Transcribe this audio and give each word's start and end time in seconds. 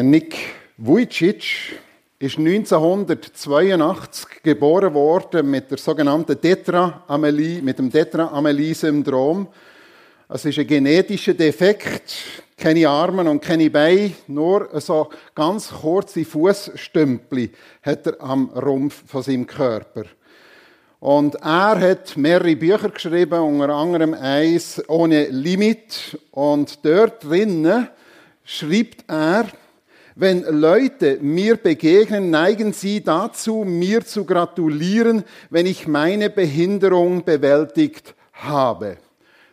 Der 0.00 0.08
Nick 0.08 0.34
Vujicic 0.78 1.78
ist 2.18 2.38
1982 2.38 4.42
geboren 4.42 4.94
worden 4.94 5.50
mit 5.50 5.70
der 5.70 5.76
sogenannten 5.76 6.40
Tetra-Amelie, 6.40 7.60
mit 7.60 7.78
dem 7.78 7.92
Tetra-Amelie-Syndrom. 7.92 9.48
Es 10.26 10.46
ist 10.46 10.58
ein 10.58 10.66
genetischer 10.66 11.34
Defekt, 11.34 12.14
keine 12.56 12.88
Arme 12.88 13.30
und 13.30 13.42
keine 13.42 13.68
Beine, 13.68 14.12
nur 14.26 14.70
so 14.80 15.10
ganz 15.34 15.70
kurze 15.70 16.24
Fußstümpel 16.24 17.50
hat 17.82 18.06
er 18.06 18.22
am 18.22 18.48
Rumpf 18.52 19.02
von 19.06 19.22
seinem 19.22 19.46
Körper. 19.46 20.04
Und 20.98 21.34
er 21.34 21.78
hat 21.78 22.16
mehrere 22.16 22.56
Bücher 22.56 22.88
geschrieben, 22.88 23.38
unter 23.38 23.68
anderem 23.68 24.14
eins 24.14 24.82
ohne 24.88 25.26
Limit. 25.26 26.18
Und 26.30 26.86
dort 26.86 27.22
drinnen 27.22 27.88
schreibt 28.44 29.04
er, 29.06 29.46
wenn 30.20 30.42
Leute 30.60 31.16
mir 31.22 31.56
begegnen, 31.56 32.28
neigen 32.28 32.74
sie 32.74 33.02
dazu, 33.02 33.64
mir 33.64 34.04
zu 34.04 34.26
gratulieren, 34.26 35.24
wenn 35.48 35.64
ich 35.64 35.86
meine 35.86 36.28
Behinderung 36.28 37.24
bewältigt 37.24 38.14
habe. 38.34 38.98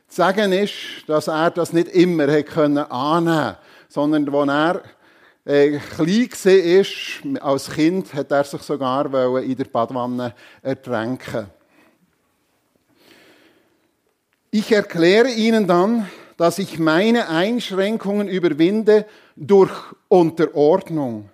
Sagen 0.09 0.51
ist, 0.51 0.73
dass 1.07 1.27
er 1.27 1.51
das 1.51 1.71
nicht 1.71 1.87
immer 1.87 2.23
annehmen 2.25 2.45
konnte, 2.53 3.57
sondern 3.87 4.27
als 4.27 4.83
er 5.45 5.53
äh, 5.53 5.79
klein 5.79 6.29
war, 7.39 7.47
als 7.47 7.69
Kind, 7.69 8.13
hat 8.13 8.31
er 8.31 8.43
sich 8.43 8.61
sogar 8.61 9.05
in 9.41 9.55
der 9.55 9.65
Badwanne 9.65 10.33
ertränken 10.61 11.47
Ich 14.51 14.69
erkläre 14.73 15.29
Ihnen 15.29 15.65
dann, 15.65 16.09
dass 16.35 16.59
ich 16.59 16.77
meine 16.77 17.29
Einschränkungen 17.29 18.27
überwinde 18.27 19.05
durch 19.37 19.71
Unterordnung. 20.09 21.29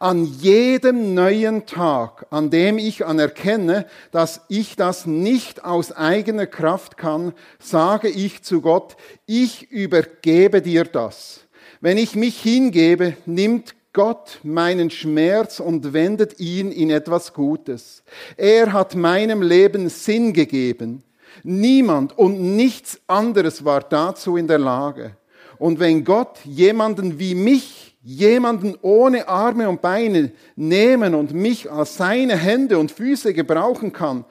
An 0.00 0.24
jedem 0.24 1.14
neuen 1.14 1.64
Tag, 1.64 2.26
an 2.30 2.50
dem 2.50 2.76
ich 2.78 3.06
anerkenne, 3.06 3.86
dass 4.10 4.42
ich 4.48 4.76
das 4.76 5.06
nicht 5.06 5.64
aus 5.64 5.92
eigener 5.92 6.46
Kraft 6.46 6.96
kann, 6.96 7.32
sage 7.58 8.08
ich 8.08 8.42
zu 8.42 8.60
Gott, 8.60 8.96
ich 9.24 9.70
übergebe 9.70 10.60
dir 10.60 10.84
das. 10.84 11.40
Wenn 11.80 11.96
ich 11.96 12.16
mich 12.16 12.40
hingebe, 12.40 13.16
nimmt 13.24 13.74
Gott 13.92 14.40
meinen 14.42 14.90
Schmerz 14.90 15.58
und 15.58 15.92
wendet 15.92 16.38
ihn 16.38 16.70
in 16.70 16.90
etwas 16.90 17.32
Gutes. 17.32 18.02
Er 18.36 18.72
hat 18.72 18.94
meinem 18.94 19.42
Leben 19.42 19.88
Sinn 19.88 20.32
gegeben. 20.32 21.02
Niemand 21.42 22.18
und 22.18 22.56
nichts 22.56 23.00
anderes 23.06 23.64
war 23.64 23.80
dazu 23.80 24.36
in 24.36 24.48
der 24.48 24.58
Lage. 24.58 25.16
Und 25.58 25.80
wenn 25.80 26.04
Gott 26.04 26.38
jemanden 26.44 27.18
wie 27.18 27.34
mich, 27.34 27.87
jemanden 28.08 28.74
ohne 28.80 29.28
Arme 29.28 29.68
und 29.68 29.82
Beine 29.82 30.32
nehmen 30.56 31.14
und 31.14 31.34
mich 31.34 31.70
als 31.70 31.98
seine 31.98 32.36
Hände 32.36 32.78
und 32.78 32.90
Füße 32.90 33.34
gebrauchen 33.34 33.92
kann, 33.92 34.24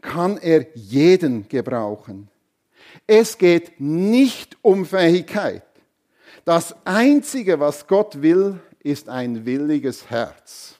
kann 0.00 0.38
er 0.38 0.66
jeden 0.74 1.48
gebrauchen. 1.48 2.28
Es 3.08 3.36
geht 3.36 3.80
nicht 3.80 4.56
um 4.62 4.86
Fähigkeit. 4.86 5.64
Das 6.44 6.76
Einzige, 6.84 7.58
was 7.58 7.88
Gott 7.88 8.22
will, 8.22 8.60
ist 8.84 9.08
ein 9.08 9.44
williges 9.44 10.08
Herz. 10.08 10.76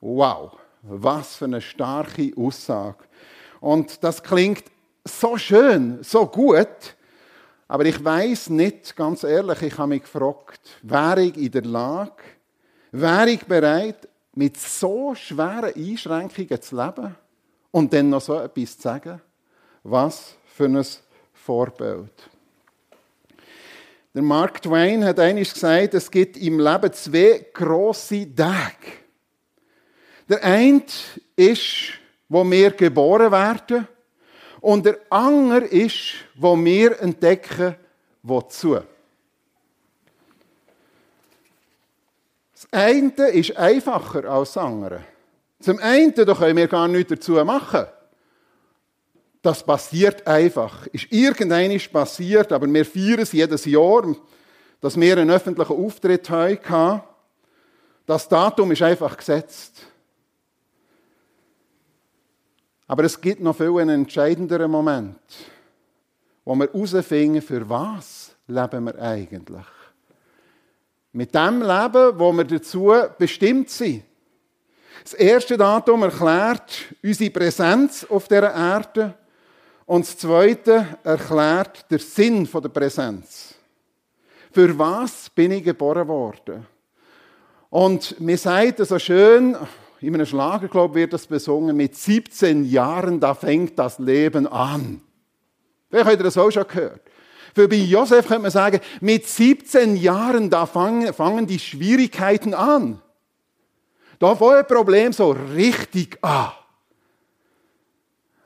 Wow, 0.00 0.56
was 0.80 1.36
für 1.36 1.44
eine 1.44 1.60
starke 1.60 2.32
Aussage. 2.38 3.04
Und 3.60 4.02
das 4.02 4.22
klingt 4.22 4.64
so 5.04 5.36
schön, 5.36 5.98
so 6.02 6.26
gut, 6.26 6.96
aber 7.70 7.84
ich 7.86 8.04
weiß 8.04 8.50
nicht, 8.50 8.96
ganz 8.96 9.22
ehrlich, 9.22 9.62
ich 9.62 9.78
habe 9.78 9.90
mich 9.90 10.02
gefragt, 10.02 10.60
wäre 10.82 11.22
ich 11.22 11.36
in 11.36 11.52
der 11.52 11.62
Lage, 11.62 12.24
wäre 12.90 13.30
ich 13.30 13.44
bereit, 13.44 14.08
mit 14.34 14.56
so 14.58 15.14
schweren 15.14 15.72
Einschränkungen 15.76 16.60
zu 16.60 16.74
leben 16.74 17.14
und 17.70 17.92
dann 17.92 18.10
noch 18.10 18.22
so 18.22 18.40
etwas 18.40 18.76
zu 18.76 18.82
sagen? 18.82 19.20
Was 19.84 20.34
für 20.46 20.64
ein 20.64 20.84
Vorbild. 21.32 22.10
Der 24.14 24.22
Mark 24.22 24.62
Twain 24.62 25.04
hat 25.04 25.20
eines 25.20 25.54
gesagt, 25.54 25.94
es 25.94 26.10
gibt 26.10 26.38
im 26.38 26.58
Leben 26.58 26.92
zwei 26.92 27.46
grosse 27.52 28.34
Tage. 28.34 28.98
Der 30.28 30.42
eine 30.42 30.82
ist, 31.36 31.92
wo 32.28 32.42
wir 32.50 32.72
geboren 32.72 33.30
werden, 33.30 33.86
und 34.60 34.86
der 34.86 34.98
andere 35.10 35.64
ist, 35.64 36.14
wo 36.34 36.56
wir 36.56 37.00
entdecken, 37.00 37.76
wozu. 38.22 38.78
Das 42.52 42.68
eine 42.72 43.28
ist 43.30 43.56
einfacher 43.56 44.24
als 44.24 44.52
das 44.52 44.62
andere. 44.62 45.04
Zum 45.60 45.78
einen 45.78 46.14
da 46.14 46.34
können 46.34 46.56
wir 46.56 46.68
gar 46.68 46.88
nichts 46.88 47.10
dazu 47.10 47.32
machen. 47.44 47.86
Das 49.42 49.64
passiert 49.64 50.26
einfach. 50.26 50.86
Ist 50.88 51.10
irgendeines 51.10 51.88
passiert, 51.88 52.52
aber 52.52 52.66
wir 52.66 52.84
feiern 52.84 53.20
es 53.20 53.32
jedes 53.32 53.64
Jahr, 53.64 54.14
dass 54.80 55.00
wir 55.00 55.16
einen 55.16 55.30
öffentlichen 55.30 55.84
Auftritt 55.84 56.28
hatten. 56.28 57.02
Das 58.04 58.28
Datum 58.28 58.72
ist 58.72 58.82
einfach 58.82 59.16
gesetzt. 59.16 59.86
Aber 62.90 63.04
es 63.04 63.20
gibt 63.20 63.40
noch 63.40 63.54
viel 63.54 63.78
einen 63.78 64.00
entscheidenderen 64.00 64.68
Moment, 64.68 65.14
wo 66.44 66.56
wir 66.56 66.66
herausfinden, 66.72 67.40
für 67.40 67.68
was 67.68 68.34
leben 68.48 68.86
wir 68.86 69.00
eigentlich. 69.00 69.66
Mit 71.12 71.32
dem 71.32 71.62
Leben, 71.62 72.18
wo 72.18 72.32
wir 72.32 72.42
dazu 72.42 72.92
bestimmt 73.16 73.70
sind. 73.70 74.02
Das 75.04 75.14
erste 75.14 75.56
Datum 75.56 76.02
erklärt 76.02 76.92
unsere 77.00 77.30
Präsenz 77.30 78.04
auf 78.10 78.26
dieser 78.26 78.52
Erde 78.52 79.14
und 79.86 80.04
das 80.04 80.18
zweite 80.18 80.98
erklärt 81.04 81.88
der 81.92 82.00
Sinn 82.00 82.48
der 82.52 82.68
Präsenz. 82.70 83.54
Für 84.50 84.76
was 84.76 85.30
bin 85.30 85.52
ich 85.52 85.62
geboren 85.62 86.08
worden? 86.08 86.66
Und 87.68 88.18
mir 88.18 88.36
sagt 88.36 88.84
so 88.84 88.98
schön, 88.98 89.56
in 90.00 90.14
einem 90.14 90.26
Schlager, 90.26 90.68
glaube 90.68 90.98
ich, 90.98 91.02
wird 91.02 91.12
das 91.12 91.26
besungen, 91.26 91.76
mit 91.76 91.94
17 91.94 92.64
Jahren, 92.64 93.20
da 93.20 93.34
fängt 93.34 93.78
das 93.78 93.98
Leben 93.98 94.46
an. 94.46 95.02
Habt 95.92 96.10
ihr 96.10 96.16
das 96.16 96.38
auch 96.38 96.50
schon 96.50 96.66
gehört. 96.66 97.02
Für 97.54 97.68
bei 97.68 97.76
Josef 97.76 98.26
könnte 98.26 98.42
man 98.42 98.50
sagen, 98.50 98.80
mit 99.00 99.26
17 99.26 99.96
Jahren, 99.96 100.48
da 100.50 100.66
fangen, 100.66 101.12
fangen 101.12 101.46
die 101.46 101.58
Schwierigkeiten 101.58 102.54
an. 102.54 103.02
Da 104.18 104.34
fängt 104.36 104.52
ein 104.52 104.66
Problem 104.66 105.12
so 105.12 105.32
richtig 105.32 106.18
an. 106.22 106.52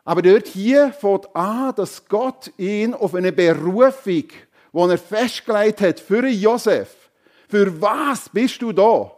Aber 0.05 0.23
dort 0.23 0.49
hier 0.49 0.93
fängt 0.93 1.35
an, 1.37 1.75
dass 1.77 2.07
Gott 2.09 2.53
ihn 2.57 2.95
auf 2.95 3.15
eine 3.15 3.33
Berufung, 3.33 4.25
die 4.73 4.79
er 4.79 4.99
festgelegt 4.99 5.81
hat 5.81 6.01
für 6.01 6.27
Josef, 6.27 7.11
für 7.49 7.81
was 7.81 8.29
bist 8.29 8.61
du 8.63 8.73
da? 8.73 9.13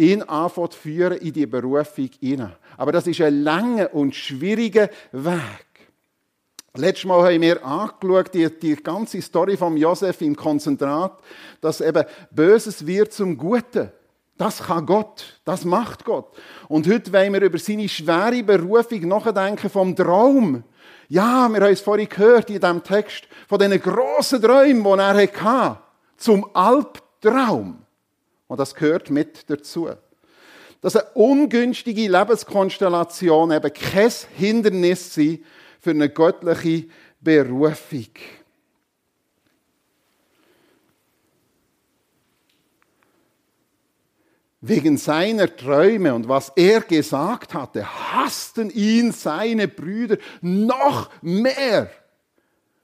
Ihn 0.00 0.22
anfängt 0.22 0.72
führen 0.72 1.18
in 1.18 1.34
die 1.34 1.44
Berufung 1.44 2.08
hinein. 2.20 2.56
Aber 2.78 2.90
das 2.90 3.06
ist 3.06 3.20
ein 3.20 3.42
langer 3.42 3.92
und 3.92 4.14
schwieriger 4.14 4.88
Weg. 5.12 5.66
Letztes 6.74 7.04
Mal 7.04 7.34
haben 7.34 7.42
wir 7.42 7.62
angeschaut, 7.62 8.32
die, 8.32 8.48
die 8.48 8.76
ganze 8.76 9.20
Story 9.20 9.58
von 9.58 9.76
Josef 9.76 10.22
im 10.22 10.34
Konzentrat, 10.34 11.20
dass 11.60 11.82
eben 11.82 12.04
Böses 12.30 12.86
wird 12.86 13.12
zum 13.12 13.36
Guten. 13.36 13.92
Das 14.38 14.62
kann 14.62 14.86
Gott, 14.86 15.38
das 15.44 15.66
macht 15.66 16.06
Gott. 16.06 16.34
Und 16.68 16.88
heute 16.88 17.12
wollen 17.12 17.34
wir 17.34 17.42
über 17.42 17.58
seine 17.58 17.86
schwere 17.86 18.42
Berufung 18.42 19.06
nachdenken 19.06 19.68
vom 19.68 19.94
Traum. 19.94 20.64
Ja, 21.10 21.46
wir 21.50 21.60
haben 21.60 21.72
es 21.74 21.82
vorhin 21.82 22.08
gehört 22.08 22.48
in 22.48 22.58
diesem 22.58 22.82
Text, 22.82 23.28
von 23.46 23.58
diesen 23.58 23.82
grossen 23.82 24.40
Träumen, 24.40 24.82
die 24.82 24.98
er 24.98 25.42
hatte, 25.42 25.80
zum 26.16 26.48
Albtraum. 26.54 27.84
Und 28.50 28.58
das 28.58 28.74
gehört 28.74 29.10
mit 29.10 29.48
dazu. 29.48 29.90
Dass 30.80 30.96
eine 30.96 31.08
ungünstige 31.14 32.08
Lebenskonstellation 32.08 33.52
eben 33.52 33.72
kein 33.72 34.10
Hindernis 34.34 35.14
sei 35.14 35.38
für 35.78 35.90
eine 35.90 36.08
göttliche 36.10 36.88
Berufung. 37.20 38.08
wegen 44.62 44.98
seiner 44.98 45.56
Träume 45.56 46.12
und 46.12 46.28
was 46.28 46.52
er 46.54 46.82
gesagt 46.82 47.54
hatte, 47.54 47.82
hassten 48.12 48.68
ihn 48.68 49.10
seine 49.10 49.68
Brüder 49.68 50.18
noch 50.42 51.08
mehr. 51.22 51.90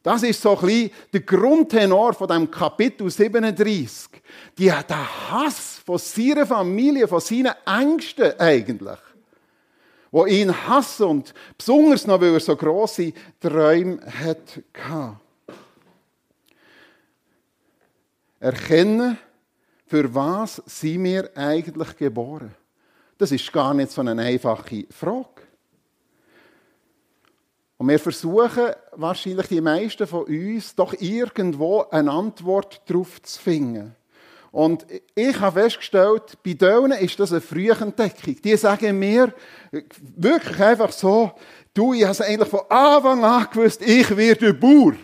Das 0.06 0.22
ist 0.22 0.40
so 0.40 0.56
ein 0.56 0.64
bisschen 0.64 0.90
der 1.12 1.20
Grundtenor 1.22 2.14
von 2.14 2.28
dem 2.28 2.48
Kapitel 2.48 3.10
37. 3.10 4.22
Die, 4.56 4.66
der 4.66 5.30
Hass 5.32 5.80
von 5.84 5.98
seiner 5.98 6.46
Familie, 6.46 7.08
von 7.08 7.18
seinen 7.18 7.52
Ängsten 7.66 8.38
eigentlich, 8.38 9.00
wo 10.12 10.24
ihn 10.26 10.54
hassen 10.68 11.06
und 11.06 11.34
besonders 11.58 12.06
noch, 12.06 12.20
weil 12.20 12.34
er 12.34 12.38
so 12.38 12.54
große 12.54 13.12
Träume 13.40 13.98
hat. 14.06 14.62
Erkennen, 18.38 19.18
Für 19.88 20.14
was 20.14 20.62
sind 20.66 21.02
wir 21.02 21.36
eigentlich 21.36 21.96
geboren? 21.96 22.54
Das 23.18 23.32
ist 23.32 23.52
gar 23.52 23.74
nicht 23.74 23.90
so 23.90 24.02
eine 24.02 24.22
einfache 24.22 24.84
Frage. 24.88 25.35
Und 27.78 27.88
wir 27.88 27.98
versuchen 27.98 28.70
wahrscheinlich 28.92 29.48
die 29.48 29.60
meisten 29.60 30.06
von 30.06 30.24
uns 30.24 30.74
doch 30.74 30.94
irgendwo 30.98 31.84
eine 31.90 32.10
Antwort 32.10 32.80
darauf 32.86 33.20
zu 33.22 33.40
finden. 33.40 33.94
Und 34.50 34.86
ich 35.14 35.38
habe 35.38 35.60
festgestellt, 35.60 36.38
bei 36.42 36.54
denen 36.54 36.92
ist 36.92 37.20
das 37.20 37.30
eine 37.30 37.42
Frühentdeckung. 37.42 38.40
Die 38.42 38.56
sagen 38.56 38.98
mir 38.98 39.34
wirklich 40.16 40.58
einfach 40.58 40.92
so, 40.92 41.32
du, 41.74 41.92
ich 41.92 42.06
habe 42.06 42.24
eigentlich 42.24 42.48
von 42.48 42.62
Anfang 42.70 43.22
an 43.22 43.46
gewusst, 43.52 43.82
ich 43.82 44.16
werde 44.16 44.54
Bauer. 44.54 44.94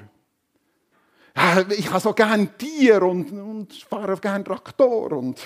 Ich 1.77 1.91
habe 1.91 2.01
so 2.01 2.15
gerne 2.15 2.49
Tier 2.57 3.03
und, 3.03 3.31
und 3.31 3.75
fahre 3.75 4.17
gerne 4.17 4.45
Traktor 4.45 5.13
und 5.13 5.39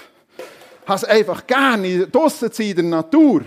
habe 0.87 0.97
es 0.97 1.05
einfach 1.05 1.45
gerne 1.45 2.07
draussen 2.07 2.51
in 2.59 2.77
der 2.77 2.85
Natur. 2.85 3.43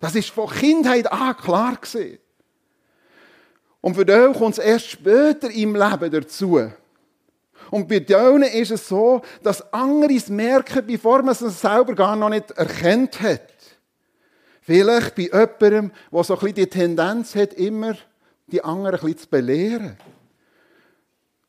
Das 0.00 0.14
ist 0.14 0.30
von 0.30 0.48
Kindheit 0.48 1.12
an 1.12 1.36
klar 1.36 1.76
gewesen. 1.76 2.18
Und 3.80 3.94
für 3.94 4.04
die 4.04 4.38
kommt 4.38 4.58
es 4.58 4.64
erst 4.64 4.86
später 4.86 5.50
im 5.50 5.74
Leben 5.74 6.10
dazu. 6.10 6.70
Und 7.70 7.88
bei 7.88 8.00
denen 8.00 8.42
ist 8.42 8.72
es 8.72 8.88
so, 8.88 9.22
dass 9.42 9.72
andere 9.72 10.14
es 10.14 10.28
merken, 10.28 10.86
bevor 10.86 11.22
man 11.22 11.32
es 11.32 11.60
selber 11.60 11.94
gar 11.94 12.16
noch 12.16 12.28
nicht 12.28 12.50
erkennt 12.50 13.20
hat. 13.20 13.42
Vielleicht 14.60 15.14
bei 15.14 15.22
jemandem, 15.22 15.92
der 16.12 16.24
so 16.24 16.38
ein 16.40 16.54
die 16.54 16.66
Tendenz 16.66 17.34
hat, 17.34 17.54
immer 17.54 17.96
die 18.46 18.62
anderen 18.62 19.00
ein 19.08 19.16
zu 19.16 19.28
belehren. 19.28 19.96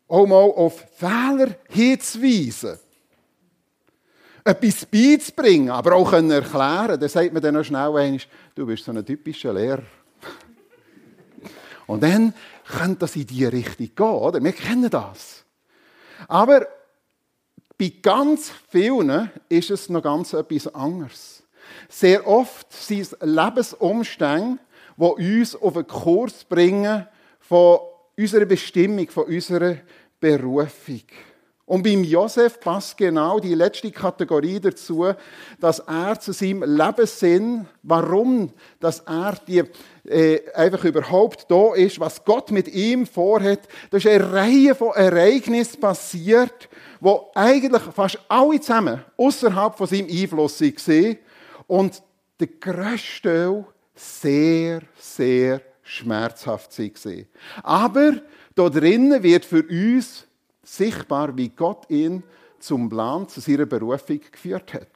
Auch 0.08 0.28
mal 0.28 0.36
auf 0.36 0.86
Fehler 0.96 1.56
hinzuweisen. 1.70 2.78
Etwas 4.44 4.86
beizubringen, 4.86 5.70
aber 5.70 5.96
auch 5.96 6.14
erklären 6.14 6.44
können. 6.44 7.00
Dann 7.00 7.10
sagt 7.10 7.34
man 7.34 7.42
dann 7.42 7.54
noch 7.54 7.64
schnell 7.64 7.82
einmal, 7.82 8.20
du 8.56 8.66
bist 8.66 8.84
so 8.84 8.92
ein 8.92 9.06
typischer 9.06 9.54
Lehrer. 9.54 9.84
Und 11.92 12.04
dann 12.04 12.34
könnte 12.66 13.00
das 13.00 13.18
in 13.18 13.28
diese 13.28 13.52
Richtung 13.52 13.90
gehen, 13.94 14.06
oder? 14.06 14.42
Wir 14.42 14.54
kennen 14.54 14.90
das. 14.90 15.44
Aber 16.26 16.66
bei 17.78 17.92
ganz 18.02 18.50
vielen 18.70 19.30
ist 19.50 19.72
es 19.72 19.90
noch 19.90 20.02
ganz 20.02 20.32
etwas 20.32 20.74
anderes. 20.74 21.44
Sehr 21.90 22.26
oft 22.26 22.72
sind 22.72 23.02
es 23.02 23.18
Lebensumstände, 23.20 24.60
die 24.98 25.40
uns 25.40 25.54
auf 25.54 25.76
einen 25.76 25.88
Kurs 25.88 26.46
bringen 26.46 27.08
von 27.42 27.80
unserer 28.18 28.46
Bestimmung, 28.46 29.10
von 29.10 29.26
unserer 29.26 29.76
Berufung. 30.18 31.04
Und 31.72 31.84
beim 31.84 32.04
Josef 32.04 32.60
passt 32.60 32.98
genau 32.98 33.40
die 33.40 33.56
letzte 33.56 33.90
Kategorie 33.92 34.60
dazu, 34.60 35.06
dass 35.58 35.80
er 35.80 36.20
zu 36.20 36.34
seinem 36.34 36.64
Lebenssinn, 36.64 37.66
warum, 37.82 38.52
dass 38.82 39.00
er 39.00 39.38
die, 39.48 39.64
äh, 40.04 40.42
einfach 40.54 40.84
überhaupt 40.84 41.50
da 41.50 41.74
ist, 41.74 41.98
was 41.98 42.26
Gott 42.26 42.52
mit 42.52 42.68
ihm 42.68 43.06
vorhat, 43.06 43.62
da 43.90 43.96
ist 43.96 44.06
eine 44.06 44.34
Reihe 44.34 44.76
von 44.76 44.92
Ereignissen 44.96 45.80
passiert, 45.80 46.68
wo 47.00 47.32
eigentlich 47.36 47.84
fast 47.84 48.20
alle 48.28 48.60
zusammen 48.60 49.06
außerhalb 49.16 49.78
von 49.78 49.88
seinem 49.88 50.10
Einfluss 50.10 50.60
waren 50.60 51.18
und 51.68 52.04
der 52.38 52.60
Teil 52.60 53.66
sehr, 53.96 54.82
sehr 54.98 55.62
schmerzhaft 55.84 56.78
war. 56.78 57.24
Aber 57.64 58.16
da 58.56 58.68
drinnen 58.68 59.24
wird 59.24 59.46
für 59.46 59.64
uns 59.64 60.28
sichtbar, 60.64 61.36
wie 61.38 61.50
Gott 61.50 61.90
ihn 61.90 62.24
zum 62.60 62.90
Plan, 62.90 63.28
zu 63.28 63.40
seiner 63.40 63.66
Berufung 63.66 64.22
geführt 64.32 64.74
hat. 64.74 64.88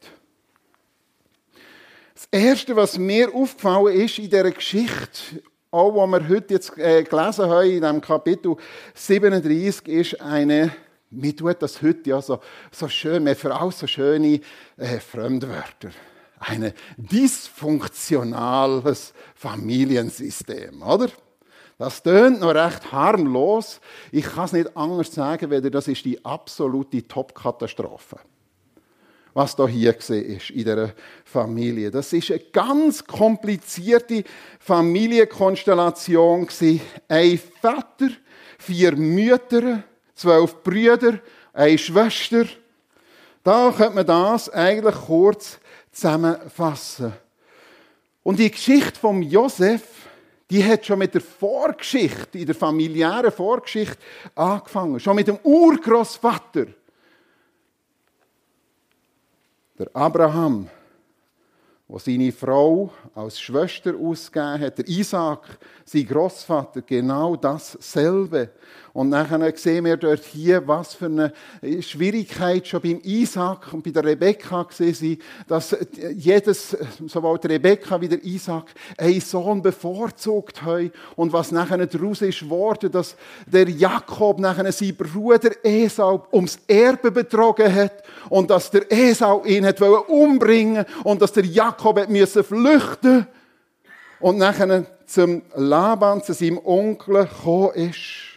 Das 2.14 2.28
Erste, 2.32 2.76
was 2.76 2.98
mir 2.98 3.34
aufgefallen 3.34 3.96
ist 3.96 4.20
in 4.20 4.30
dieser 4.30 4.52
Geschichte, 4.52 5.42
auch 5.72 5.96
was 5.96 6.10
wir 6.10 6.30
heute 6.30 6.54
jetzt 6.54 6.78
äh, 6.78 7.04
gelesen 7.04 7.50
haben, 7.50 7.70
in 7.70 7.82
diesem 7.82 8.00
Kapitel 8.00 8.56
37, 8.94 9.88
ist 9.88 10.22
eine, 10.22 10.74
mir 11.10 11.36
tut 11.36 11.62
das 11.62 11.82
heute 11.82 12.10
ja 12.10 12.22
so, 12.22 12.40
so 12.72 12.88
schön, 12.88 13.24
mir 13.24 13.36
für 13.36 13.60
auch 13.60 13.74
so 13.74 13.86
schöne 13.86 14.40
äh, 14.78 15.00
Fremdwörter. 15.00 15.90
Ein 16.40 16.72
dysfunktionales 16.96 19.14
Familiensystem, 19.36 20.82
oder? 20.82 21.10
Das 21.78 22.02
tönt 22.02 22.40
noch 22.40 22.56
recht 22.56 22.92
harmlos. 22.92 23.82
Ich 24.12 24.26
kann 24.26 24.46
es 24.46 24.54
nicht 24.54 24.78
anders 24.78 25.14
sagen, 25.14 25.50
weder 25.50 25.70
das 25.70 25.90
ist 25.90 26.06
die 26.06 26.24
absolute 26.24 27.06
Top-Katastrophe. 27.06 28.18
Was 29.34 29.58
da 29.58 29.68
hier 29.68 29.92
gesehen 29.92 30.38
ist 30.38 30.52
in 30.52 30.64
der 30.64 30.94
Familie. 31.26 31.92
Das 31.92 32.14
ist 32.14 32.32
eine 32.32 32.40
ganz 32.54 33.04
komplizierte 33.04 34.24
Familienkonstellation 34.60 36.48
Ein 37.10 37.40
Vater, 37.62 38.10
vier 38.58 38.96
Mütter, 38.96 39.84
zwölf 40.14 40.64
Brüder, 40.64 41.20
eine 41.52 41.78
Schwester. 41.78 42.46
Da 43.44 43.74
könnte 43.76 43.96
man 43.96 44.06
das 44.06 44.50
eigentlich 44.50 44.96
kurz 44.96 45.60
zusammenfassen. 45.92 47.12
Und 48.24 48.40
die 48.40 48.50
Geschichte 48.50 48.98
von 48.98 49.22
Josef 49.22 50.05
die 50.50 50.64
hat 50.64 50.86
schon 50.86 51.00
mit 51.00 51.14
der 51.14 51.22
Vorgeschichte, 51.22 52.38
in 52.38 52.46
der 52.46 52.56
familiären 52.56 53.32
Vorgeschichte 53.32 53.98
angefangen. 54.36 55.00
Schon 55.00 55.16
mit 55.16 55.28
dem 55.28 55.40
Urgroßvater. 55.44 56.68
Der 59.78 59.90
Abraham, 59.94 60.70
wo 61.88 62.00
seine 62.00 62.32
Frau 62.32 62.92
als 63.14 63.40
Schwester 63.40 63.96
ausgegeben 63.96 64.62
hat, 64.62 64.78
der 64.78 64.88
Isaac, 64.88 65.60
sein 65.84 66.06
Großvater, 66.06 66.82
genau 66.84 67.36
dasselbe. 67.36 68.52
Und 68.96 69.10
nachher 69.10 69.52
sehen 69.58 69.84
wir 69.84 69.98
dort 69.98 70.24
hier, 70.24 70.66
was 70.70 70.94
für 70.94 71.08
eine 71.08 71.34
Schwierigkeit 71.82 72.66
schon 72.66 72.80
beim 72.80 73.02
Isaac 73.04 73.74
und 73.74 73.84
bei 73.84 73.92
der 73.92 74.06
Rebekka 74.06 74.64
gesehen 74.64 75.18
dass 75.50 75.76
jedes, 76.14 76.78
sowohl 77.06 77.38
der 77.40 77.52
Rebekka 77.52 78.00
wie 78.00 78.08
der 78.08 78.24
Isaac, 78.24 78.74
einen 78.98 79.20
Sohn 79.20 79.62
bevorzugt 79.62 80.62
haben. 80.62 80.94
Und 81.18 81.34
was 81.34 81.52
nachher 81.52 81.86
daraus 81.86 82.22
ist 82.22 82.40
geworden, 82.40 82.90
dass 82.90 83.18
der 83.46 83.68
Jakob 83.68 84.40
nachher 84.40 84.72
seinen 84.72 84.96
Bruder 84.96 85.52
Esau 85.62 86.26
ums 86.32 86.58
Erbe 86.66 87.12
betrogen 87.12 87.76
hat 87.76 88.02
und 88.30 88.50
dass 88.50 88.72
der 88.72 88.90
Esau 88.90 89.44
ihn 89.44 89.66
hat 89.66 89.82
umbringen 89.82 90.86
und 91.04 91.22
dass 91.22 91.34
der 91.34 91.44
Jakob 91.44 92.00
hat 92.00 92.10
müssen 92.10 92.46
flüchten 92.46 93.28
und 94.22 94.38
nachher 94.38 94.86
zum 95.06 95.42
Laban, 95.54 96.24
zu 96.24 96.34
seinem 96.34 96.62
Onkel 96.64 97.26
gekommen 97.26 97.74
ist. 97.74 98.35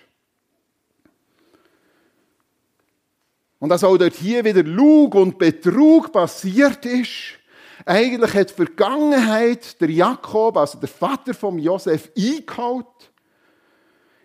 Und 3.59 3.71
dass 3.71 3.85
auch 3.85 3.97
dort 3.97 4.15
hier 4.15 4.45
wieder 4.45 4.63
Lug 4.63 5.15
und 5.15 5.39
Betrug 5.39 6.13
passiert 6.13 6.85
ist. 6.87 7.39
Eigentlich 7.85 8.35
hat 8.35 8.51
die 8.51 8.55
Vergangenheit 8.55 9.81
der 9.81 9.91
Jakob, 9.91 10.57
also 10.57 10.79
der 10.79 10.89
Vater 10.89 11.35
von 11.35 11.59
Josef, 11.59 12.11
eingehaut, 12.17 13.11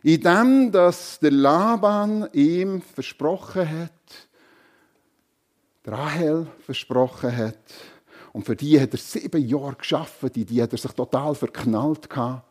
indem 0.04 0.72
dass 0.72 1.20
der 1.20 1.32
Laban 1.32 2.28
ihm 2.34 2.82
versprochen 2.82 3.68
hat, 3.70 3.92
Rahel 5.86 6.48
versprochen 6.66 7.36
hat. 7.36 7.58
Und 8.34 8.46
für 8.46 8.56
die 8.56 8.80
hat 8.80 8.94
er 8.94 8.98
sieben 8.98 9.48
Jahre 9.48 9.76
geschaffen, 9.76 10.32
die, 10.34 10.46
die 10.46 10.62
hat 10.62 10.72
er 10.72 10.78
sich 10.78 10.92
total 10.92 11.36
verknallt 11.36 12.10
gehabt. 12.10 12.48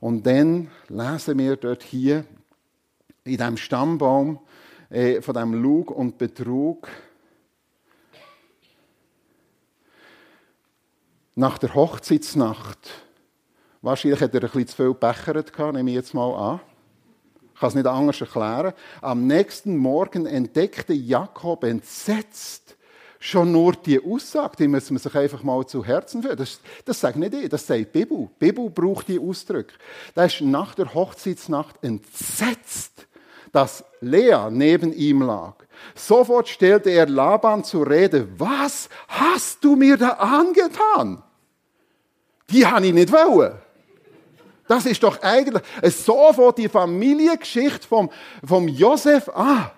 Und 0.00 0.26
dann 0.26 0.70
lesen 0.88 1.38
wir 1.38 1.56
dort 1.56 1.82
hier 1.82 2.24
in 3.24 3.36
dem 3.36 3.56
Stammbaum, 3.56 4.38
äh, 4.90 5.20
von 5.20 5.34
dem 5.34 5.54
Lug 5.54 5.90
und 5.90 6.18
Betrug. 6.18 6.88
Nach 11.34 11.58
der 11.58 11.74
Hochzeitsnacht, 11.74 12.90
wahrscheinlich 13.82 14.20
hat 14.20 14.34
er 14.34 14.42
ein 14.42 14.50
bisschen 14.50 14.68
zu 14.68 14.76
viel 14.76 14.94
Bechert 14.94 15.52
gehabt, 15.52 15.74
nehme 15.74 15.90
ich 15.90 15.96
jetzt 15.96 16.14
mal 16.14 16.34
an. 16.34 16.60
Ich 17.52 17.60
kann 17.60 17.68
es 17.68 17.74
nicht 17.74 17.86
anders 17.86 18.20
erklären. 18.20 18.72
Am 19.00 19.26
nächsten 19.26 19.76
Morgen 19.76 20.26
entdeckte 20.26 20.92
Jakob 20.92 21.64
entsetzt 21.64 22.76
schon 23.18 23.50
nur 23.52 23.72
die 23.72 24.02
Aussage, 24.02 24.56
die 24.58 24.68
muss 24.68 24.90
man 24.90 24.98
sich 24.98 25.14
einfach 25.14 25.42
mal 25.42 25.66
zu 25.66 25.84
Herzen 25.84 26.22
führen. 26.22 26.36
Das, 26.36 26.60
das 26.84 27.00
sagt 27.00 27.16
nicht 27.16 27.34
ich, 27.34 27.48
das 27.48 27.66
sagt 27.66 27.80
die 27.80 27.84
Bibel. 27.84 28.28
Die 28.40 28.46
Bibel 28.46 28.70
braucht 28.70 29.08
die 29.08 29.18
Ausdrücke. 29.18 29.74
Da 30.14 30.24
ist 30.24 30.40
nach 30.40 30.74
der 30.74 30.92
Hochzeitsnacht 30.92 31.82
entsetzt 31.82 33.05
dass 33.56 33.82
Lea 34.02 34.50
neben 34.50 34.92
ihm 34.92 35.22
lag. 35.22 35.54
Sofort 35.94 36.46
stellte 36.46 36.90
er 36.90 37.06
Laban 37.06 37.64
zur 37.64 37.88
Rede, 37.88 38.28
was 38.36 38.90
hast 39.08 39.64
du 39.64 39.76
mir 39.76 39.96
da 39.96 40.10
angetan? 40.10 41.22
Die 42.50 42.66
habe 42.66 42.86
ich 42.86 42.92
nicht 42.92 43.10
wollen. 43.10 43.54
Das 44.68 44.84
ist 44.84 45.02
doch 45.02 45.22
eigentlich 45.22 45.62
sofort 45.84 46.58
die 46.58 46.68
Familiengeschichte 46.68 47.88
vom, 47.88 48.10
vom 48.46 48.68
Josef 48.68 49.30
an. 49.30 49.70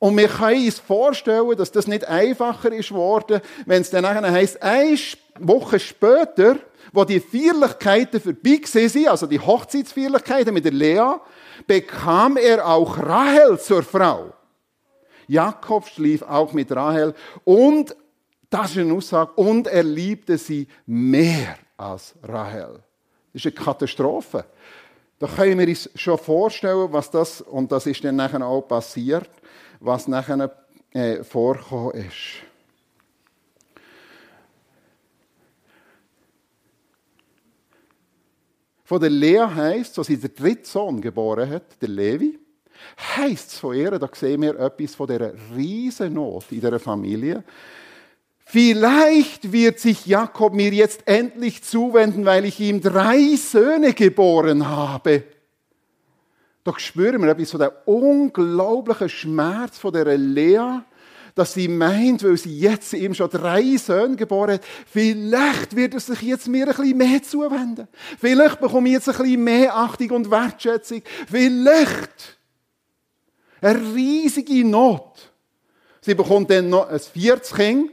Und 0.00 0.16
wir 0.16 0.26
können 0.26 0.64
uns 0.64 0.80
vorstellen, 0.80 1.56
dass 1.56 1.70
das 1.70 1.86
nicht 1.86 2.04
einfacher 2.04 2.72
ist 2.72 2.90
worden, 2.90 3.40
wenn 3.66 3.82
es 3.82 3.90
dann 3.90 4.02
nachher 4.02 4.28
heisst, 4.32 4.60
eine 4.60 4.98
Woche 5.38 5.78
später, 5.78 6.56
wo 6.92 7.04
die 7.04 7.20
Feierlichkeiten 7.20 8.20
vorbei 8.20 8.60
sind, 8.64 9.06
also 9.06 9.28
die 9.28 9.38
Hochzeitsfeierlichkeiten 9.38 10.52
mit 10.52 10.64
der 10.64 10.72
Lea, 10.72 11.20
bekam 11.66 12.36
er 12.36 12.66
auch 12.66 12.98
Rahel 12.98 13.58
zur 13.58 13.82
Frau. 13.82 14.32
Jakob 15.26 15.86
schlief 15.86 16.22
auch 16.22 16.52
mit 16.52 16.72
Rahel 16.72 17.14
und, 17.44 17.94
das 18.50 18.72
ist 18.72 18.78
eine 18.78 18.94
Aussage, 18.94 19.32
und 19.36 19.68
er 19.68 19.84
liebte 19.84 20.36
sie 20.36 20.66
mehr 20.86 21.56
als 21.76 22.14
Rahel. 22.22 22.82
Das 23.32 23.44
ist 23.44 23.46
eine 23.46 23.64
Katastrophe. 23.64 24.44
Da 25.20 25.26
können 25.28 25.58
wir 25.58 25.68
uns 25.68 25.88
schon 25.94 26.18
vorstellen, 26.18 26.92
was 26.92 27.10
das, 27.10 27.42
und 27.42 27.70
das 27.70 27.86
ist 27.86 28.02
dann 28.02 28.16
nachher 28.16 28.44
auch 28.44 28.62
passiert, 28.62 29.30
was 29.78 30.08
nachher 30.08 30.50
äh, 30.92 31.22
vorgekommen 31.22 31.92
ist. 31.92 32.49
Von 38.90 39.00
der 39.00 39.10
Lea 39.10 39.46
heisst, 39.54 39.94
so 39.94 40.02
sie 40.02 40.16
der 40.16 40.30
dritte 40.30 40.68
Sohn 40.68 41.00
geboren 41.00 41.48
hat, 41.48 41.80
der 41.80 41.90
Levi, 41.90 42.40
heisst 43.16 43.50
es 43.50 43.58
von 43.60 43.72
ihr, 43.72 43.92
da 43.92 44.08
sehen 44.12 44.42
wir 44.42 44.58
etwas 44.58 44.96
von 44.96 45.06
dieser 45.06 45.32
Riesennot 45.54 46.50
in 46.50 46.60
der 46.60 46.80
Familie. 46.80 47.44
Vielleicht 48.40 49.52
wird 49.52 49.78
sich 49.78 50.06
Jakob 50.06 50.54
mir 50.54 50.72
jetzt 50.72 51.06
endlich 51.06 51.62
zuwenden, 51.62 52.24
weil 52.24 52.44
ich 52.44 52.58
ihm 52.58 52.80
drei 52.80 53.36
Söhne 53.36 53.94
geboren 53.94 54.68
habe. 54.68 55.22
Doch 56.64 56.80
spüren 56.80 57.22
wir 57.22 57.30
etwas 57.30 57.52
von 57.52 57.60
dem 57.60 57.70
unglaublichen 57.84 59.08
Schmerz 59.08 59.78
von 59.78 59.92
der 59.92 60.18
Lea, 60.18 60.80
dass 61.34 61.54
sie 61.54 61.68
meint, 61.68 62.24
weil 62.24 62.36
sie 62.36 62.58
jetzt 62.58 62.92
ihm 62.92 63.14
schon 63.14 63.30
drei 63.30 63.76
Söhne 63.76 64.16
geboren 64.16 64.54
hat, 64.54 64.64
vielleicht 64.90 65.76
wird 65.76 65.94
er 65.94 66.00
sich 66.00 66.22
jetzt 66.22 66.48
mir 66.48 66.68
ein 66.68 66.74
bisschen 66.74 66.98
mehr 66.98 67.22
zuwenden. 67.22 67.88
Vielleicht 68.18 68.60
bekomme 68.60 68.88
ich 68.88 68.94
jetzt 68.94 69.08
ein 69.08 69.16
bisschen 69.16 69.44
mehr 69.44 69.76
Achtung 69.76 70.10
und 70.10 70.30
Wertschätzung. 70.30 71.02
Vielleicht. 71.30 72.38
Eine 73.60 73.94
riesige 73.94 74.64
Not. 74.64 75.30
Sie 76.00 76.14
bekommt 76.14 76.50
dann 76.50 76.70
noch 76.70 76.88
ein 76.88 76.98
viertes 76.98 77.52
Kind. 77.52 77.90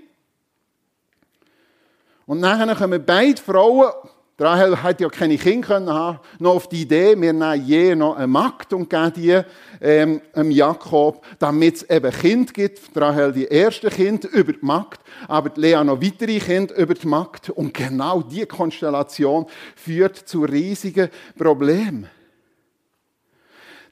Und 2.25 2.39
nachher 2.39 2.75
kommen 2.75 3.03
beide 3.05 3.41
Frauen 3.41 3.91
Rahel 4.39 4.83
hat 4.83 5.01
ja 5.01 5.09
keine 5.09 5.35
Kinder 5.35 5.67
können 5.67 5.89
haben, 5.89 6.19
noch 6.37 6.55
auf 6.55 6.69
die 6.69 6.83
Idee, 6.83 7.19
wir 7.19 7.33
nehmen 7.33 7.65
je 7.65 7.95
noch 7.95 8.17
eine 8.17 8.27
Magd 8.27 8.71
und 8.71 8.87
geben 8.87 9.13
die 9.15 9.41
ähm, 9.81 10.21
dem 10.35 10.51
Jakob, 10.51 11.25
damit 11.39 11.77
es 11.77 11.89
eben 11.89 12.11
Kind 12.11 12.53
gibt. 12.53 12.79
Rahel 12.95 13.31
die 13.31 13.45
erste 13.45 13.89
Kind 13.89 14.25
über 14.25 14.53
die 14.53 14.59
Magd, 14.61 15.01
aber 15.27 15.49
Lea 15.55 15.83
noch 15.83 16.01
weitere 16.01 16.39
Kinder 16.39 16.75
über 16.77 16.93
die 16.93 17.07
Magd. 17.07 17.49
Und 17.49 17.73
genau 17.73 18.21
diese 18.21 18.45
Konstellation 18.45 19.47
führt 19.75 20.17
zu 20.17 20.43
riesigen 20.43 21.09
Problemen. 21.35 22.07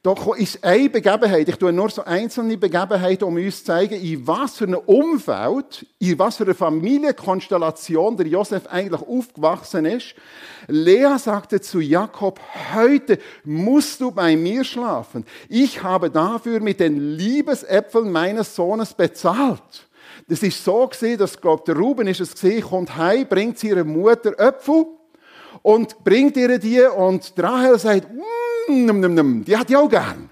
Doch 0.06 0.36
ist 0.36 0.64
eine 0.64 0.88
Begebenheit, 0.88 1.50
ich 1.50 1.56
tue 1.56 1.74
nur 1.74 1.90
so 1.90 2.04
einzelne 2.04 2.60
Begebenheiten, 2.60 3.24
um 3.24 3.38
uns 3.38 3.58
zu 3.58 3.66
zeigen, 3.66 3.96
in 3.96 4.28
was 4.28 4.56
für 4.56 4.66
einem 4.66 4.82
Umfeld, 4.86 5.84
in 5.98 6.20
was 6.20 6.38
für 6.38 6.44
einer 6.44 6.54
Familienkonstellation 6.54 8.16
der 8.16 8.28
Josef 8.28 8.68
eigentlich 8.68 9.02
aufgewachsen 9.02 9.86
ist. 9.86 10.14
Lea 10.68 11.18
sagte 11.18 11.60
zu 11.60 11.80
Jakob, 11.80 12.40
heute 12.76 13.18
musst 13.46 14.00
du 14.00 14.12
bei 14.12 14.38
mir 14.38 14.64
schlafen. 14.64 15.26
Ich 15.50 15.82
habe 15.82 16.12
dafür 16.12 16.60
mit 16.60 16.82
den 16.82 17.18
Liebesäpfeln 17.18 18.12
meines 18.12 18.56
Sohnes 18.56 18.94
bezahlt. 18.94 19.88
Das 20.28 20.44
ist 20.44 20.64
so 20.64 20.88
gesehen, 20.88 21.18
dass, 21.18 21.42
glaub, 21.42 21.66
der 21.66 21.78
Ruben 21.78 22.06
ist 22.06 22.22
es 22.22 22.36
gesehen, 22.36 22.62
kommt 22.62 22.96
heim, 22.96 23.28
bringt 23.28 23.64
ihrer 23.64 23.84
Mutter 23.84 24.38
Äpfel 24.38 24.86
und 25.64 26.04
bringt 26.04 26.38
ihr 26.38 26.60
die 26.60 26.82
und 26.82 27.34
Rahel 27.40 27.80
sagt, 27.80 28.14
mm, 28.14 28.45
nimm, 28.68 29.00
nimm, 29.00 29.14
nimm, 29.14 29.46
die 29.46 29.56
hat 29.56 29.70
ich 29.70 29.76
auch 29.76 29.90
gern. 29.90 30.30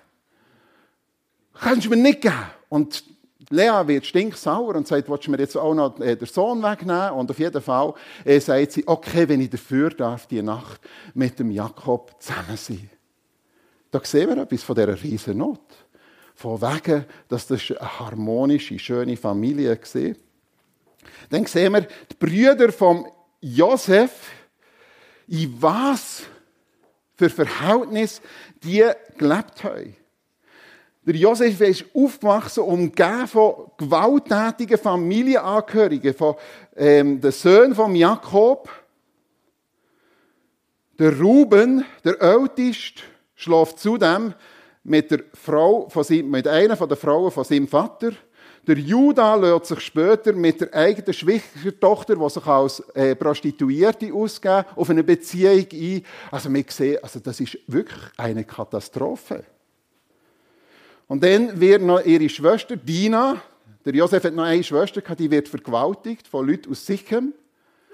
Kannst 1.53 1.85
du 1.85 1.89
mir 1.89 1.97
nicht 1.97 2.21
geben? 2.21 2.35
Und 2.69 3.03
Lea 3.49 3.83
wird 3.85 4.05
stinksauer 4.05 4.75
und 4.75 4.87
sagt, 4.87 5.09
willst 5.09 5.27
du 5.27 5.31
mir 5.31 5.37
jetzt 5.37 5.55
auch 5.55 5.73
noch 5.73 5.99
äh, 5.99 6.15
den 6.15 6.27
Sohn 6.27 6.63
wegnehmen? 6.63 7.11
Und 7.11 7.29
auf 7.29 7.39
jeden 7.39 7.61
Fall 7.61 7.93
äh, 8.25 8.39
sagt 8.39 8.71
sie, 8.71 8.87
okay, 8.87 9.29
wenn 9.29 9.41
ich 9.41 9.49
dafür 9.49 9.91
darf, 9.91 10.27
die 10.27 10.41
Nacht 10.41 10.81
mit 11.13 11.37
dem 11.37 11.51
Jakob 11.51 12.15
zusammen 12.19 12.57
sein. 12.57 12.89
Da 13.91 14.01
sehen 14.03 14.29
wir 14.29 14.41
etwas 14.41 14.63
von 14.63 14.75
dieser 14.75 15.01
riesen 15.03 15.37
Not. 15.37 15.61
Von 16.35 16.59
wegen, 16.61 17.05
dass 17.27 17.45
das 17.45 17.61
eine 17.69 17.99
harmonische, 17.99 18.79
schöne 18.79 19.15
Familie 19.15 19.77
war. 19.77 20.15
Dann 21.29 21.45
sehen 21.45 21.73
wir 21.73 21.81
die 21.81 22.15
Brüder 22.19 22.71
von 22.71 23.05
Josef, 23.39 24.31
in 25.27 25.61
was 25.61 26.23
für 27.29 27.45
Verhältnis 27.45 28.21
die 28.63 28.83
gelebt 29.17 29.63
haben. 29.63 29.95
Der 31.05 31.15
Josef 31.15 31.59
ist 31.59 31.85
aufgewachsen, 31.93 32.63
umgeben 32.63 33.27
von 33.27 33.71
gewalttätigen 33.77 34.77
Familienangehörigen, 34.77 36.13
von 36.13 36.35
ähm, 36.77 37.19
den 37.19 37.31
Söhnen 37.31 37.75
von 37.75 37.93
Jakob. 37.93 38.69
Der 40.97 41.19
Ruben, 41.19 41.83
der 42.05 42.21
Älteste, 42.21 43.01
schläft 43.35 43.79
zudem 43.79 44.33
mit 44.83 45.11
der 45.11 45.23
Frau 45.33 45.89
von 45.89 46.03
seinem, 46.03 46.29
mit 46.29 46.47
einer 46.47 46.77
von 46.77 46.87
der 46.87 46.97
Frauen 46.97 47.31
von 47.31 47.43
seinem 47.43 47.67
Vater. 47.67 48.11
Der 48.65 48.77
Judah 48.77 49.35
lässt 49.35 49.65
sich 49.65 49.79
später 49.81 50.31
mit 50.31 50.61
der 50.61 50.73
eigenen 50.73 51.13
Schwiegertochter, 51.13 52.15
die 52.15 52.29
sich 52.29 52.45
als 52.45 52.79
äh, 52.93 53.13
Prostituierte 53.13 54.13
ausgeben, 54.13 54.65
auf 54.75 54.89
eine 54.89 55.03
Beziehung 55.03 55.67
ein. 55.71 56.05
Also 56.31 56.53
wir 56.53 56.63
sehen, 56.69 56.99
also 57.01 57.19
das 57.19 57.41
ist 57.41 57.57
wirklich 57.67 58.01
eine 58.15 58.45
Katastrophe. 58.45 59.43
Und 61.07 61.21
dann 61.23 61.59
wird 61.59 61.81
noch 61.81 62.05
ihre 62.05 62.29
Schwester 62.29 62.77
Dina, 62.77 63.41
der 63.85 63.95
Josef 63.95 64.23
hat 64.23 64.33
noch 64.33 64.43
eine 64.43 64.63
Schwester 64.63 65.01
gehabt, 65.01 65.19
die 65.19 65.29
wird 65.29 65.49
vergewaltigt 65.49 66.25
von 66.25 66.47
Leuten 66.47 66.71
aus 66.71 66.85
Sichem, 66.85 67.33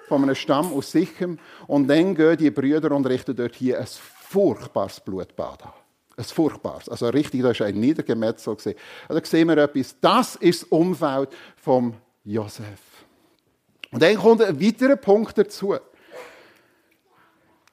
von 0.07 0.21
einem 0.21 0.35
Stamm 0.35 0.71
aus 0.71 0.91
Sichem. 0.91 1.39
Und 1.65 1.87
dann 1.87 2.13
gehen 2.13 2.37
die 2.37 2.51
Brüder 2.51 2.91
und 2.91 3.07
richten 3.07 3.35
dort 3.35 3.55
hier 3.55 3.79
ein 3.79 3.87
furchtbares 3.87 4.99
Blutbad 4.99 5.63
an. 5.63 5.78
Ein 6.19 6.25
furchtbares. 6.25 6.89
Also 6.89 7.07
richtig, 7.07 7.43
da 7.43 7.51
ist 7.51 7.61
ein 7.61 7.79
Niedergemetzel 7.79 8.53
gesehen. 8.53 8.75
Also 9.07 9.21
sehen 9.23 9.47
wir 9.47 9.57
etwas. 9.57 9.95
Das 10.01 10.35
ist 10.35 10.63
das 10.63 10.69
Umfeld 10.69 11.29
vom 11.55 11.93
Josef. 12.25 12.81
Und 13.89 14.03
dann 14.03 14.17
kommt 14.17 14.41
ein 14.41 14.59
weiterer 14.61 14.97
Punkt 14.97 15.37
dazu. 15.37 15.75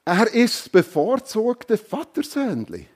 Er 0.05 0.33
ist 0.33 0.71
bevorzugter 0.71 1.77
Vatersöhnli. 1.77 2.87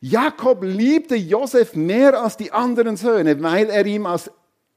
Jakob 0.00 0.64
liebte 0.64 1.16
Josef 1.16 1.74
mehr 1.74 2.18
als 2.18 2.38
die 2.38 2.50
anderen 2.50 2.96
Söhne, 2.96 3.42
weil 3.42 3.68
er 3.68 3.84
ihm 3.84 4.06
als 4.06 4.30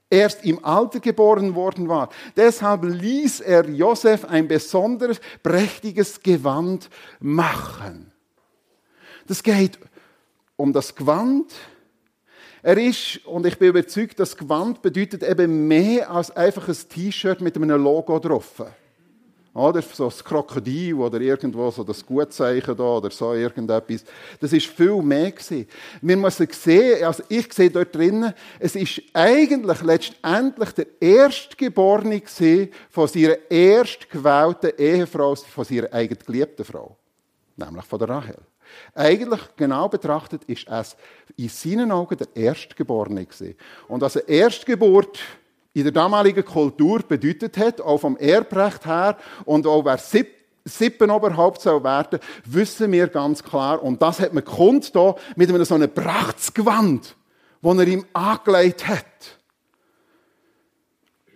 erst 0.09 0.43
im 0.43 0.65
Alter 0.65 0.99
geboren 0.99 1.55
worden 1.55 1.87
war. 1.87 2.09
Deshalb 2.35 2.83
ließ 2.83 3.39
er 3.39 3.69
Josef 3.69 4.25
ein 4.25 4.49
besonders 4.49 5.21
prächtiges 5.43 6.21
Gewand 6.21 6.89
machen. 7.21 8.11
Das 9.27 9.43
geht 9.43 9.77
um 10.55 10.74
das 10.74 10.96
Gewand. 10.96 11.53
Er 12.63 12.77
ist, 12.77 13.25
und 13.25 13.46
ich 13.46 13.57
bin 13.57 13.69
überzeugt, 13.69 14.19
das 14.19 14.36
Gewand 14.36 14.81
bedeutet 14.81 15.22
eben 15.24 15.67
mehr 15.67 16.10
als 16.10 16.31
einfach 16.31 16.67
ein 16.67 16.75
T-Shirt 16.89 17.41
mit 17.41 17.55
einem 17.55 17.81
Logo 17.81 18.17
drauf. 18.19 18.63
Oder 19.53 19.81
so 19.81 20.05
das 20.05 20.24
Krokodil 20.24 20.93
oder 20.93 21.19
irgendwo 21.19 21.72
so 21.72 21.84
das 21.84 22.05
Gutzeichen 22.05 22.77
da 22.77 22.84
oder 22.84 23.10
so 23.10 23.34
irgendetwas. 23.34 24.03
Das 24.39 24.53
ist 24.53 24.67
viel 24.67 25.01
mehr 25.01 25.31
gewesen. 25.31 25.67
Wir 26.01 26.15
müssen 26.15 26.48
sehen, 26.51 27.03
also 27.03 27.24
ich 27.27 27.51
sehe 27.51 27.72
dort 27.72 27.96
drinnen, 27.96 28.34
es 28.60 28.75
ist 28.75 29.01
eigentlich 29.13 29.81
letztendlich 29.81 30.72
der 30.72 30.86
Erstgeborene 31.00 32.22
von 32.91 33.07
seiner 33.07 33.38
erstgewählten 33.50 34.72
Ehefrau, 34.77 35.36
von 35.36 35.65
seiner 35.65 35.91
eigenen 35.91 36.24
geliebten 36.24 36.63
Frau. 36.63 36.96
Nämlich 37.55 37.86
von 37.86 38.00
der 38.00 38.10
Rahel. 38.10 38.38
Eigentlich, 38.93 39.41
genau 39.55 39.89
betrachtet, 39.89 40.43
ist 40.45 40.67
es 40.67 40.95
in 41.36 41.50
seinen 41.50 41.91
Augen 41.91 42.17
der 42.17 42.27
Erstgeborene 42.36 43.25
gewesen. 43.25 43.55
Und 43.88 44.03
eine 44.03 44.27
Erstgeburt 44.27 45.19
in 45.74 45.83
der 45.83 45.91
damaligen 45.91 46.43
Kultur 46.43 47.00
bedeutet 47.00 47.57
hat, 47.57 47.81
auch 47.81 48.00
vom 48.00 48.17
Erbrecht 48.17 48.86
her 48.86 49.17
und 49.45 49.67
auch 49.67 49.86
wer 49.86 49.97
Sipp 49.97 50.38
Sippenoberhaupt 50.67 51.62
soll 51.62 51.83
werden, 51.83 52.19
wissen 52.45 52.91
wir 52.91 53.07
ganz 53.07 53.41
klar. 53.41 53.81
Und 53.81 54.01
das 54.01 54.19
hat 54.19 54.33
man 54.33 54.43
kund 54.43 54.93
da 54.95 55.15
mit 55.36 55.50
einem 55.50 55.63
so 55.63 55.75
einem 55.75 55.89
Prachtsgewand, 55.89 57.15
das 57.62 57.77
er 57.77 57.88
ihm 57.88 58.05
angelegt 58.13 58.88
hat. 58.88 59.05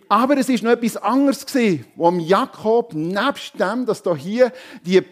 Aber 0.08 0.36
es 0.36 0.50
ist 0.50 0.62
noch 0.62 0.72
etwas 0.72 0.98
anderes 0.98 1.46
gewesen, 1.46 1.86
wo 1.96 2.10
Jakob 2.10 2.92
nebst 2.92 3.58
dem, 3.58 3.86
dass 3.86 4.02
da 4.02 4.14
hier 4.14 4.52
die 4.84 5.02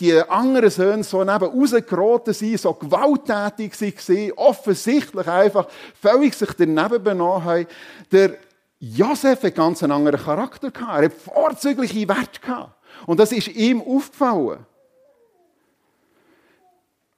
die 0.00 0.20
anderen 0.20 0.70
Söhne 0.70 1.04
so 1.04 1.22
neben 1.22 1.44
rausgeraten 1.44 2.34
sind, 2.34 2.60
so 2.60 2.72
gewalttätig 2.74 3.78
waren, 3.80 4.32
offensichtlich 4.32 5.26
einfach 5.26 5.68
völlig 6.00 6.34
sich 6.34 6.52
daneben 6.52 7.02
benommen 7.02 7.44
haben. 7.44 7.66
Der 8.10 8.36
Josef 8.78 9.42
hat 9.42 9.54
ganz 9.54 9.82
einen 9.82 9.92
anderen 9.92 10.20
Charakter 10.20 10.70
gehabt. 10.70 10.98
Er 10.98 11.04
hat 11.04 11.12
vorzügliche 11.12 12.08
Werte 12.08 12.40
gehabt. 12.40 12.72
Und 13.06 13.20
das 13.20 13.32
ist 13.32 13.48
ihm 13.48 13.80
aufgefallen. 13.80 14.66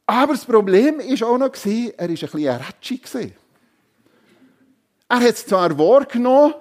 Aber 0.06 0.32
das 0.32 0.44
Problem 0.44 0.98
war 0.98 1.28
auch 1.28 1.38
noch, 1.38 1.52
er 1.54 1.98
war 1.98 2.04
ein 2.04 2.08
bisschen 2.08 2.48
rätschig. 2.48 3.34
Er 5.08 5.20
hat 5.20 5.34
es 5.34 5.46
zwar 5.46 5.78
wahrgenommen, 5.78 6.54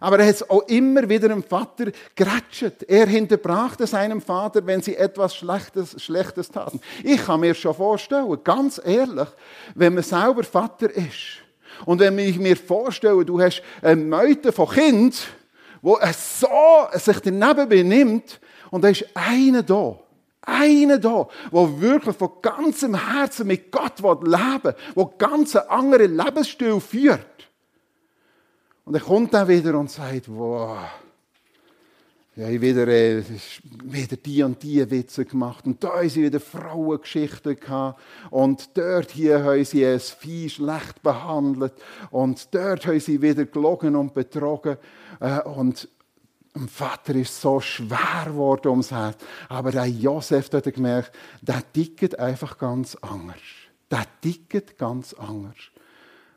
aber 0.00 0.18
er 0.20 0.28
hat 0.28 0.50
auch 0.50 0.66
immer 0.68 1.08
wieder 1.08 1.28
dem 1.28 1.42
Vater 1.42 1.86
geratscht. 2.14 2.82
Er 2.86 3.06
hinterbrachte 3.06 3.86
seinem 3.86 4.20
Vater, 4.20 4.64
wenn 4.66 4.82
sie 4.82 4.96
etwas 4.96 5.36
Schlechtes, 5.36 6.02
Schlechtes 6.02 6.50
taten. 6.50 6.80
Ich 7.02 7.24
kann 7.24 7.40
mir 7.40 7.54
schon 7.54 7.74
vorstellen, 7.74 8.38
ganz 8.44 8.80
ehrlich, 8.84 9.28
wenn 9.74 9.94
man 9.94 10.02
selber 10.02 10.44
Vater 10.44 10.90
ist 10.90 11.42
und 11.84 12.00
wenn 12.00 12.18
ich 12.18 12.38
mir 12.38 12.56
vorstelle, 12.56 13.24
du 13.24 13.40
hast 13.40 13.62
eine 13.82 14.02
Meute 14.02 14.52
von 14.52 14.68
Kind, 14.68 15.28
wo 15.82 15.98
so 16.12 16.48
sich 16.94 17.20
daneben 17.20 17.68
benimmt 17.68 18.40
und 18.70 18.82
da 18.82 18.88
ist 18.88 19.04
einer 19.14 19.62
da, 19.62 19.98
einer 20.42 20.98
da, 20.98 21.28
der 21.52 21.80
wirklich 21.80 22.16
von 22.16 22.30
ganzem 22.42 22.94
Herzen 22.94 23.46
mit 23.46 23.70
Gott 23.70 24.00
leben 24.00 24.64
will, 24.64 24.74
der 24.96 25.10
ganz 25.18 25.56
einen 25.56 25.68
anderen 25.68 26.16
Lebensstil 26.16 26.80
führt. 26.80 27.20
Und 28.88 28.94
er 28.94 29.02
kommt 29.02 29.34
dann 29.34 29.46
wieder 29.46 29.78
und 29.78 29.90
sagt, 29.90 30.30
wow, 30.34 30.78
ja, 32.36 32.48
ich 32.48 32.58
wieder, 32.58 32.88
äh, 32.88 33.22
wieder 33.84 34.16
die 34.16 34.42
und 34.42 34.62
die 34.62 34.90
Witze 34.90 35.26
gemacht. 35.26 35.66
Und 35.66 35.84
da 35.84 35.96
haben 35.96 36.08
sie 36.08 36.22
wieder 36.22 36.40
Frauengeschichten 36.40 37.60
gehabt. 37.60 38.00
Und 38.30 38.70
dort 38.78 39.10
hier 39.10 39.44
haben 39.44 39.62
sie 39.62 39.84
ein 39.84 40.00
Vieh 40.00 40.48
schlecht 40.48 41.02
behandelt. 41.02 41.74
Und 42.10 42.54
dort 42.54 42.86
haben 42.86 42.98
sie 42.98 43.20
wieder 43.20 43.44
gelogen 43.44 43.94
und 43.94 44.14
betrogen. 44.14 44.78
Äh, 45.20 45.42
und 45.42 45.86
dem 46.56 46.66
Vater 46.66 47.14
ist 47.14 47.38
so 47.38 47.60
schwer 47.60 48.24
geworden 48.24 48.68
ums 48.68 48.90
Herz. 48.90 49.18
Aber 49.50 49.70
der 49.70 49.84
Josef 49.84 50.50
hat 50.50 50.72
gemerkt, 50.72 51.12
der 51.42 51.62
tickt 51.74 52.18
einfach 52.18 52.56
ganz 52.56 52.94
anders. 53.02 53.36
Der 53.90 54.06
tickt 54.22 54.78
ganz 54.78 55.12
anders. 55.12 55.58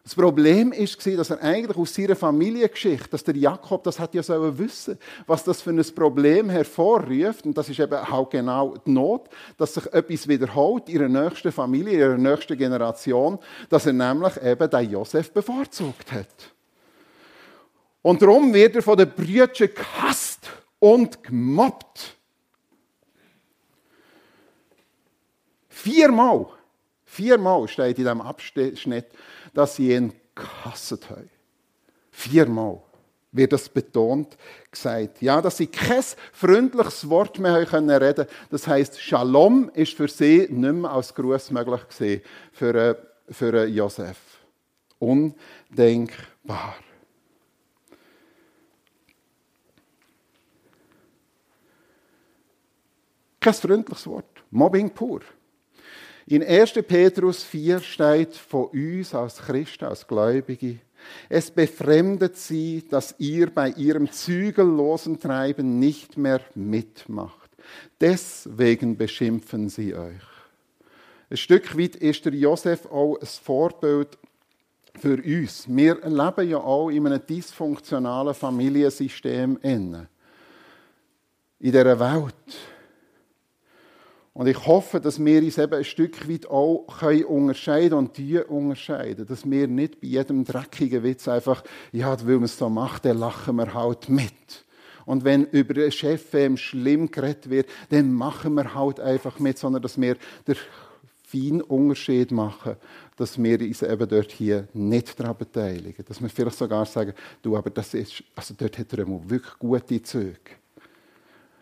Das 0.03 0.15
Problem 0.15 0.71
war, 0.71 1.15
dass 1.15 1.29
er 1.29 1.41
eigentlich 1.43 1.77
aus 1.77 1.93
seiner 1.93 2.15
Familiengeschichte, 2.15 3.09
dass 3.09 3.23
der 3.23 3.35
Jakob 3.35 3.83
das 3.83 3.99
hat 3.99 4.15
ja 4.15 4.23
sollen 4.23 4.57
wissen, 4.57 4.97
was 5.27 5.43
das 5.43 5.61
für 5.61 5.69
ein 5.69 5.83
Problem 5.95 6.49
hervorruft. 6.49 7.45
Und 7.45 7.55
das 7.55 7.69
ist 7.69 7.79
eben 7.79 7.93
auch 7.93 8.27
genau 8.27 8.75
die 8.77 8.91
Not, 8.91 9.29
dass 9.57 9.75
sich 9.75 9.85
etwas 9.93 10.27
wiederholt 10.27 10.89
in 10.89 10.95
ihrer 10.95 11.07
nächsten 11.07 11.51
Familie, 11.51 11.93
in 11.93 11.99
ihrer 11.99 12.17
nächsten 12.17 12.57
Generation, 12.57 13.37
dass 13.69 13.85
er 13.85 13.93
nämlich 13.93 14.41
eben 14.41 14.69
den 14.69 14.89
Josef 14.89 15.31
bevorzugt 15.31 16.11
hat. 16.11 16.51
Und 18.01 18.21
darum 18.23 18.51
wird 18.51 18.75
er 18.75 18.81
von 18.81 18.97
den 18.97 19.11
Brüdern 19.11 19.51
gehasst 19.53 20.49
und 20.79 21.21
gemobbt. 21.21 22.17
Viermal, 25.69 26.47
viermal 27.05 27.67
steht 27.67 27.99
in 27.99 28.03
diesem 28.03 28.21
Abschnitt, 28.21 29.07
dass 29.53 29.75
sie 29.75 29.93
ihn 29.93 30.13
gehasst 30.35 31.09
haben. 31.09 31.29
Viermal 32.11 32.81
wird 33.31 33.53
das 33.53 33.69
betont 33.69 34.37
gesagt. 34.69 35.21
Ja, 35.21 35.41
dass 35.41 35.57
sie 35.57 35.67
kein 35.67 36.03
freundliches 36.33 37.07
Wort 37.09 37.39
mehr 37.39 37.65
können 37.65 37.89
reden 37.89 38.25
Das 38.49 38.67
heißt, 38.67 38.99
Shalom 39.01 39.69
ist 39.73 39.93
für 39.93 40.07
sie 40.07 40.47
nicht 40.49 40.73
mehr 40.73 40.91
als 40.91 41.13
Gruß 41.15 41.51
möglich 41.51 41.87
gewesen 41.87 42.21
für, 42.51 42.75
äh, 42.75 42.95
für 43.29 43.65
Josef. 43.65 44.17
Undenkbar. 44.99 46.75
Kein 53.39 53.53
freundliches 53.53 54.05
Wort. 54.05 54.43
Mobbing 54.51 54.91
pur. 54.91 55.21
In 56.27 56.43
1. 56.43 56.73
Petrus 56.87 57.43
4 57.43 57.79
steht 57.79 58.35
von 58.35 58.65
uns 58.65 59.13
als 59.13 59.37
Christen, 59.37 59.85
als 59.85 60.05
Gläubige, 60.05 60.79
es 61.29 61.49
befremdet 61.51 62.37
sie, 62.37 62.83
dass 62.87 63.15
ihr 63.17 63.49
bei 63.49 63.69
ihrem 63.69 64.11
zügellosen 64.11 65.19
Treiben 65.19 65.79
nicht 65.79 66.17
mehr 66.17 66.41
mitmacht. 66.55 67.49
Deswegen 67.99 68.97
beschimpfen 68.97 69.69
sie 69.69 69.95
euch. 69.95 70.21
Ein 71.29 71.37
Stück 71.37 71.77
weit 71.77 71.95
ist 71.95 72.25
der 72.25 72.33
Josef 72.33 72.85
auch 72.87 73.17
ein 73.19 73.25
Vorbild 73.25 74.17
für 74.99 75.15
uns. 75.23 75.65
Wir 75.67 75.95
leben 75.95 76.49
ja 76.49 76.57
auch 76.57 76.89
in 76.89 77.07
einem 77.07 77.25
dysfunktionalen 77.25 78.33
Familiensystem. 78.33 79.57
In 79.61 80.07
dieser 81.59 81.99
Welt 81.99 82.35
und 84.33 84.47
ich 84.47 84.65
hoffe, 84.65 85.01
dass 85.01 85.23
wir 85.23 85.41
uns 85.41 85.57
eben 85.57 85.73
ein 85.73 85.83
Stück 85.83 86.29
weit 86.29 86.47
auch 86.49 86.87
unterscheiden 87.27 87.97
und 87.97 88.17
die 88.17 88.39
unterscheiden. 88.39 89.25
Dass 89.25 89.49
wir 89.49 89.67
nicht 89.67 89.99
bei 89.99 90.07
jedem 90.07 90.45
dreckigen 90.45 91.03
Witz 91.03 91.27
einfach, 91.27 91.63
ja, 91.91 92.17
weil 92.25 92.35
man 92.35 92.45
es 92.45 92.57
so 92.57 92.69
macht, 92.69 93.03
dann 93.03 93.17
lachen 93.17 93.57
wir 93.57 93.73
halt 93.73 94.07
mit. 94.07 94.65
Und 95.05 95.25
wenn 95.25 95.45
über 95.47 95.73
den 95.73 95.91
Chef 95.91 96.31
schlimm 96.55 97.11
geredet 97.11 97.49
wird, 97.49 97.67
dann 97.89 98.13
machen 98.13 98.53
wir 98.53 98.73
halt 98.73 99.01
einfach 99.01 99.37
mit, 99.39 99.57
sondern 99.57 99.81
dass 99.81 99.99
wir 99.99 100.15
den 100.47 100.55
feinen 101.25 101.61
Unterschied 101.61 102.31
machen, 102.31 102.77
dass 103.17 103.41
wir 103.41 103.59
uns 103.59 103.81
eben 103.81 104.07
dort 104.07 104.31
hier 104.31 104.67
nicht 104.73 105.19
daran 105.19 105.37
beteiligen. 105.37 106.05
Dass 106.07 106.21
wir 106.21 106.29
vielleicht 106.29 106.57
sogar 106.57 106.85
sagen, 106.85 107.13
du, 107.41 107.57
aber 107.57 107.69
das 107.69 107.93
ist, 107.93 108.23
also 108.35 108.53
dort 108.57 108.77
hat 108.77 108.93
er 108.93 109.07
wirklich 109.07 109.59
gute 109.59 110.01
Züge. 110.01 110.37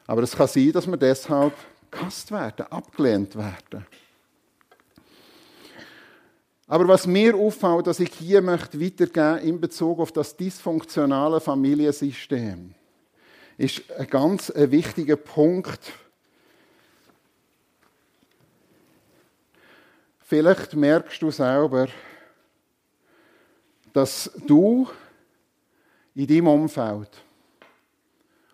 Aber 0.05 0.21
es 0.21 0.35
kann 0.35 0.47
sein, 0.47 0.71
dass 0.71 0.87
wir 0.87 0.97
deshalb 0.97 1.53
gehasst 1.91 2.31
werden, 2.31 2.67
abgelehnt 2.67 3.35
werden. 3.35 3.85
Aber 6.67 6.87
was 6.87 7.07
mir 7.07 7.35
auffällt, 7.35 7.87
dass 7.87 7.99
ich 7.99 8.13
hier 8.13 8.43
möchte 8.43 8.79
weitergeben 8.79 9.39
in 9.39 9.59
Bezug 9.59 9.99
auf 9.99 10.11
das 10.11 10.37
dysfunktionale 10.37 11.39
Familiensystem, 11.39 12.75
ist 13.57 13.91
ein 13.91 14.07
ganz 14.07 14.53
wichtiger 14.55 15.15
Punkt. 15.15 15.91
Vielleicht 20.19 20.75
merkst 20.75 21.21
du 21.23 21.31
selber, 21.31 21.87
dass 23.91 24.29
du 24.45 24.87
in 26.13 26.27
deinem 26.27 26.47
Umfeld 26.47 27.09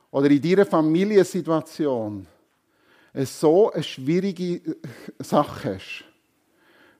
oder 0.10 0.32
in 0.32 0.41
deiner 0.41 0.65
Familiensituation 0.65 2.26
so 3.23 3.71
eine 3.71 3.84
schwierige 3.84 4.56
äh, 4.56 4.75
Sache 5.19 5.75
hast, 5.75 6.04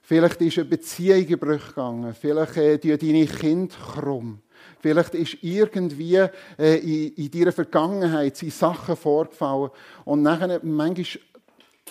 vielleicht 0.02 0.40
ist 0.40 0.58
eine 0.58 0.66
Beziehung 0.66 1.26
in 1.26 1.38
Bruch 1.38 1.68
gegangen, 1.68 2.14
vielleicht 2.14 2.56
äh, 2.56 2.78
deine 2.78 3.26
Kinder 3.26 3.74
krumm, 3.94 4.38
vielleicht 4.80 5.14
ist 5.14 5.38
irgendwie 5.42 6.16
äh, 6.16 6.76
in, 6.78 7.14
in 7.14 7.30
deiner 7.30 7.52
Vergangenheit 7.52 8.36
sind 8.36 8.52
Sachen 8.52 8.96
vorgefallen 8.96 9.70
und 10.04 10.22
nachher 10.22 10.60
manchmal 10.62 11.22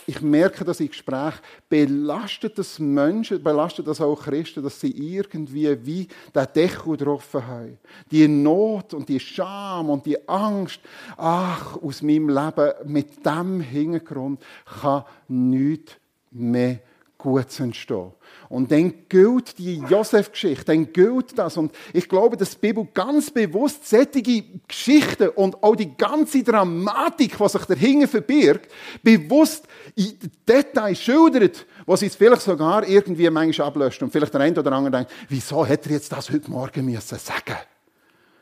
ich 0.08 0.22
merke 0.22 0.64
das 0.64 0.80
in 0.80 0.90
Gesprächen, 0.90 1.40
belastet 1.68 2.58
das 2.58 2.80
Menschen, 2.80 3.42
belastet 3.42 3.88
das 3.88 4.02
auch 4.02 4.22
Christen, 4.22 4.64
dass 4.64 4.80
sie 4.80 4.92
irgendwie 4.92 5.86
wie 5.86 6.08
den 6.34 6.48
Deckel 6.56 6.98
getroffen 6.98 7.46
haben. 7.46 7.78
Die 8.12 8.28
Not 8.28 8.94
und 8.94 9.10
die 9.10 9.20
Scham 9.20 9.90
und 9.90 10.06
die 10.06 10.28
Angst, 10.28 10.80
ach, 11.18 11.78
aus 11.82 12.02
meinem 12.02 12.30
Leben 12.30 12.74
mit 12.86 13.26
dem 13.26 13.62
Hintergrund 13.62 14.42
kann 14.80 15.06
nichts 15.28 15.94
mehr 16.32 16.80
Gutes 17.18 17.60
entstehen. 17.60 18.12
Und 18.50 18.72
dann 18.72 18.94
gilt 19.10 19.58
die 19.58 19.78
Josef-Geschichte, 19.78 20.66
dann 20.66 20.92
gilt 20.92 21.38
das. 21.38 21.58
Und 21.58 21.72
ich 21.94 22.08
glaube, 22.08 22.38
dass 22.38 22.52
die 22.52 22.68
Bibel 22.68 22.88
ganz 22.94 23.32
bewusst 23.32 23.88
sättige 23.88 24.44
Geschichten 24.68 25.30
und 25.30 25.64
auch 25.64 25.76
die 25.76 25.96
ganze 25.96 26.44
Dramatik, 26.44 27.38
die 27.38 27.50
sich 27.50 27.66
dahinter 27.66 28.08
verbirgt, 28.08 28.72
bewusst 29.04 29.68
in 29.96 30.18
Details 30.48 31.02
schildert, 31.02 31.66
was 31.86 32.02
sie 32.02 32.10
vielleicht 32.10 32.42
sogar 32.42 32.88
irgendwie 32.88 33.30
manchmal 33.30 33.68
ablöscht. 33.68 34.02
Und 34.04 34.12
vielleicht 34.12 34.34
der 34.34 34.42
eine 34.42 34.60
oder 34.60 34.72
andere 34.72 34.92
denkt, 34.92 35.12
wieso 35.30 35.66
hätte 35.66 35.90
er 35.90 35.96
jetzt 35.96 36.12
das 36.12 36.30
heute 36.30 36.50
Morgen 36.50 36.86
müssen 36.86 37.18
sagen 37.18 37.58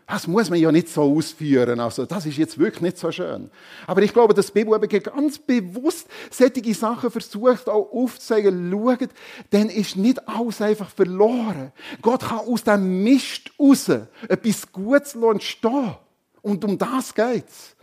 das 0.08 0.28
muss 0.28 0.50
man 0.50 0.60
ja 0.60 0.72
nicht 0.72 0.90
so 0.90 1.04
ausführen. 1.04 1.80
Also, 1.80 2.06
das 2.06 2.26
ist 2.26 2.38
jetzt 2.38 2.58
wirklich 2.60 2.82
nicht 2.82 2.98
so 2.98 3.12
schön. 3.12 3.50
Aber 3.88 4.02
ich 4.02 4.14
glaube, 4.14 4.34
dass 4.34 4.48
die 4.48 4.54
Bibel 4.54 4.76
eben 4.76 5.04
ganz 5.04 5.38
bewusst 5.38 6.08
solche 6.30 6.74
Sachen 6.74 7.10
versucht 7.10 7.70
auch 7.70 7.92
aufzuzeigen. 7.92 8.72
Schaut, 8.72 9.10
dann 9.52 9.70
ist 9.70 9.96
nicht 9.96 10.28
alles 10.28 10.62
einfach 10.62 10.90
verloren. 10.90 11.72
Gott 12.02 12.22
kann 12.22 12.40
aus 12.40 12.64
dem 12.64 13.04
Mist 13.04 13.52
raus 13.60 13.90
etwas 14.28 14.72
Gutes 14.72 15.16
entstehen. 15.16 15.96
Und 16.42 16.66
um 16.66 16.78
das 16.78 17.14
geht's. 17.16 17.76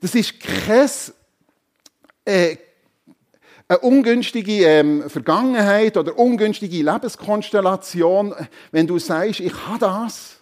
Das 0.00 0.14
ist 0.14 0.38
kein 0.38 0.88
äh, 2.24 2.56
eine 3.66 3.78
ungünstige 3.78 4.64
ähm, 4.66 5.08
Vergangenheit 5.08 5.96
oder 5.96 6.18
ungünstige 6.18 6.82
Lebenskonstellation, 6.82 8.34
wenn 8.70 8.86
du 8.86 8.98
sagst, 8.98 9.40
ich 9.40 9.54
habe 9.66 9.78
das, 9.78 10.33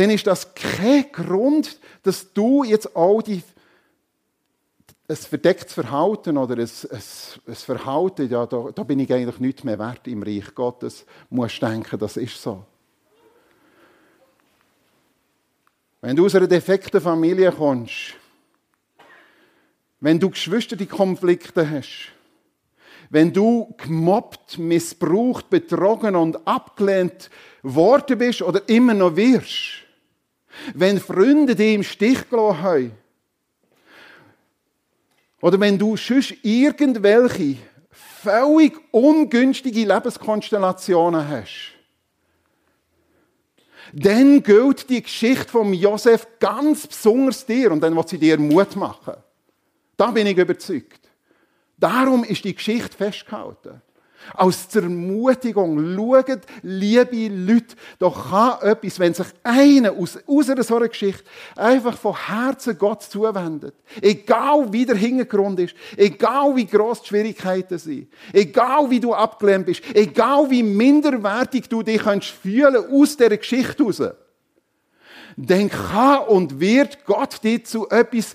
dann 0.00 0.08
ist 0.08 0.26
das 0.26 0.54
kein 0.54 1.12
Grund, 1.12 1.78
dass 2.02 2.32
du 2.32 2.64
jetzt 2.64 2.96
all 2.96 3.22
die 3.22 3.42
ein 5.06 5.16
verdecktes 5.16 5.74
Verhalten 5.74 6.38
oder 6.38 6.54
ein, 6.54 6.60
ein, 6.60 7.02
ein 7.46 7.54
Verhalten, 7.54 8.30
ja, 8.30 8.46
da, 8.46 8.70
da, 8.74 8.82
bin 8.84 9.00
ich 9.00 9.12
eigentlich 9.12 9.40
nicht 9.40 9.64
mehr 9.64 9.78
wert 9.78 10.06
im 10.06 10.22
Reich 10.22 10.54
Gottes, 10.54 11.04
musst 11.28 11.60
denken, 11.60 11.98
das 11.98 12.16
ist 12.16 12.40
so. 12.40 12.64
Wenn 16.00 16.16
du 16.16 16.24
aus 16.24 16.34
einer 16.34 16.46
defekten 16.46 17.00
Familie 17.00 17.52
kommst, 17.52 18.14
wenn 19.98 20.18
du 20.18 20.30
Geschwisterkonflikte 20.30 21.68
hast, 21.68 22.12
wenn 23.10 23.32
du 23.32 23.74
gemobbt, 23.76 24.56
missbraucht, 24.56 25.50
betrogen 25.50 26.16
und 26.16 26.46
abgelehnt 26.46 27.28
worden 27.62 28.16
bist 28.16 28.40
oder 28.40 28.66
immer 28.68 28.94
noch 28.94 29.16
wirst, 29.16 29.89
wenn 30.74 31.00
Freunde 31.00 31.54
dich 31.54 31.74
im 31.74 31.82
Stich 31.82 32.28
gelassen 32.28 32.62
haben, 32.62 32.92
oder 35.40 35.58
wenn 35.58 35.78
du 35.78 35.96
sonst 35.96 36.34
irgendwelche 36.42 37.56
völlig 37.90 38.78
ungünstige 38.90 39.86
Lebenskonstellationen 39.86 41.26
hast, 41.26 41.72
dann 43.92 44.42
gilt 44.42 44.88
die 44.88 45.02
Geschichte 45.02 45.48
von 45.48 45.72
Josef 45.72 46.26
ganz 46.38 46.86
besonders 46.86 47.44
dir 47.44 47.72
und 47.72 47.80
dann 47.80 47.96
wird 47.96 48.08
sie 48.08 48.18
dir 48.18 48.38
Mut 48.38 48.76
machen. 48.76 49.14
Da 49.96 50.10
bin 50.10 50.26
ich 50.26 50.36
überzeugt. 50.36 51.00
Darum 51.76 52.24
ist 52.24 52.44
die 52.44 52.54
Geschichte 52.54 52.96
festgehalten. 52.96 53.82
Als 54.34 54.68
Zermutigung, 54.68 55.96
schaut, 55.96 56.40
liebe 56.62 57.28
Leute, 57.28 57.74
da 57.98 58.10
kann 58.10 58.68
etwas, 58.68 58.98
wenn 58.98 59.14
sich 59.14 59.26
einer 59.42 59.92
aus, 59.92 60.18
aus 60.26 60.50
einer 60.50 60.62
solchen 60.62 60.90
Geschichte 60.90 61.24
einfach 61.56 61.96
von 61.96 62.14
Herzen 62.26 62.78
Gott 62.78 63.02
zuwendet, 63.02 63.74
egal 64.00 64.72
wie 64.72 64.84
der 64.84 64.96
Hintergrund 64.96 65.60
ist, 65.60 65.74
egal 65.96 66.54
wie 66.54 66.66
gross 66.66 67.02
die 67.02 67.08
Schwierigkeiten 67.08 67.78
sind, 67.78 68.08
egal 68.32 68.90
wie 68.90 69.00
du 69.00 69.14
abgelehnt 69.14 69.66
bist, 69.66 69.82
egal 69.94 70.50
wie 70.50 70.62
minderwertig 70.62 71.68
du 71.68 71.82
dich 71.82 72.02
kannst 72.02 72.28
fühlen 72.28 72.84
aus 72.90 73.16
dieser 73.16 73.36
Geschichte 73.36 73.82
heraus, 73.82 74.02
dann 75.36 75.70
kann 75.70 76.20
und 76.28 76.60
wird 76.60 77.04
Gott 77.04 77.42
dich 77.42 77.66
zu 77.66 77.88
etwas 77.88 78.34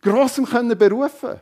Grossem 0.00 0.44
können 0.44 0.76
berufen 0.76 1.40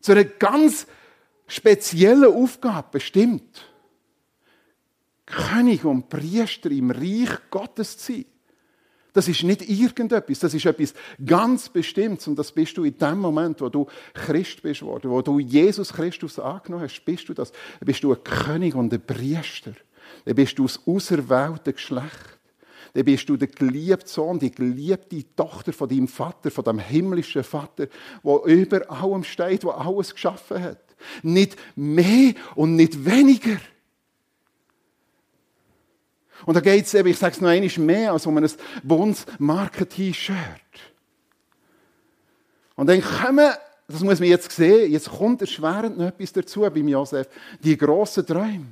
zu 0.00 0.12
einer 0.12 0.24
ganz 0.24 0.86
speziellen 1.46 2.32
Aufgabe 2.32 2.88
bestimmt. 2.92 3.66
König 5.26 5.84
und 5.84 6.08
Priester 6.08 6.70
im 6.70 6.90
Reich 6.90 7.30
Gottes 7.50 7.98
zu 7.98 8.12
sein. 8.12 8.24
Das 9.12 9.26
ist 9.26 9.42
nicht 9.42 9.68
irgendetwas, 9.68 10.38
das 10.38 10.54
ist 10.54 10.66
etwas 10.66 10.94
ganz 11.24 11.68
Bestimmtes. 11.68 12.28
Und 12.28 12.38
das 12.38 12.52
bist 12.52 12.76
du 12.76 12.84
in 12.84 12.96
dem 12.96 13.18
Moment, 13.18 13.60
wo 13.60 13.68
du 13.68 13.86
Christ 14.14 14.62
bist 14.62 14.82
worden, 14.82 15.10
wo 15.10 15.20
du 15.20 15.40
Jesus 15.40 15.92
Christus 15.92 16.38
angenommen 16.38 16.84
hast, 16.84 17.04
bist 17.04 17.28
du 17.28 17.34
das. 17.34 17.50
Dann 17.50 17.86
bist 17.86 18.04
du 18.04 18.12
ein 18.12 18.22
König 18.22 18.74
und 18.74 18.92
ein 18.92 19.04
Priester. 19.04 19.72
Dann 20.24 20.34
bist 20.36 20.58
du 20.58 20.64
aus 20.64 20.80
auserwählten 20.86 21.74
Geschlecht 21.74 22.39
dann 22.92 23.04
bist 23.04 23.28
du 23.28 23.36
der 23.36 23.48
geliebte 23.48 24.08
Sohn, 24.08 24.38
die 24.38 24.50
geliebte 24.50 25.24
Tochter 25.36 25.72
von 25.72 25.88
deinem 25.88 26.08
Vater, 26.08 26.50
von 26.50 26.64
dem 26.64 26.78
himmlischen 26.78 27.44
Vater, 27.44 27.86
der 28.24 28.44
über 28.44 28.90
allem 28.90 29.24
steht, 29.24 29.62
der 29.62 29.78
alles 29.78 30.12
geschaffen 30.12 30.62
hat. 30.62 30.82
Nicht 31.22 31.56
mehr 31.76 32.34
und 32.56 32.76
nicht 32.76 33.04
weniger. 33.04 33.58
Und 36.46 36.54
da 36.54 36.60
geht 36.60 36.86
es 36.86 36.94
eben, 36.94 37.08
ich 37.08 37.18
sage 37.18 37.34
es 37.34 37.40
noch 37.40 37.50
einmal, 37.50 37.70
mehr 37.78 38.12
als 38.12 38.26
um 38.26 38.36
ein 38.36 38.50
Bundsmarken-T-Shirt. 38.82 40.36
Und 42.76 42.86
dann 42.86 43.02
kommen, 43.02 43.52
das 43.88 44.00
muss 44.02 44.20
man 44.20 44.28
jetzt 44.28 44.50
sehen, 44.52 44.90
jetzt 44.90 45.10
kommt 45.10 45.42
erschwerend 45.42 45.98
noch 45.98 46.06
etwas 46.06 46.32
dazu 46.32 46.60
beim 46.62 46.88
Josef, 46.88 47.28
die 47.62 47.76
grossen 47.76 48.26
Träume. 48.26 48.66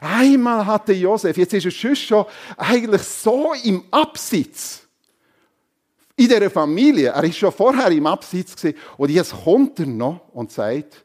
Einmal 0.00 0.66
hatte 0.66 0.92
Josef, 0.92 1.36
jetzt 1.36 1.54
ist 1.54 1.64
er 1.84 1.96
schon 1.96 2.24
eigentlich 2.56 3.02
so 3.02 3.52
im 3.64 3.84
Absitz 3.90 4.84
in 6.16 6.28
dieser 6.28 6.50
Familie. 6.50 7.10
Er 7.10 7.24
ist 7.24 7.38
schon 7.38 7.52
vorher 7.52 7.90
im 7.90 8.06
Absitz 8.06 8.56
gewesen. 8.56 8.78
Und 8.96 9.10
jetzt 9.10 9.32
kommt 9.32 9.80
er 9.80 9.86
noch 9.86 10.28
und 10.32 10.52
sagt, 10.52 11.04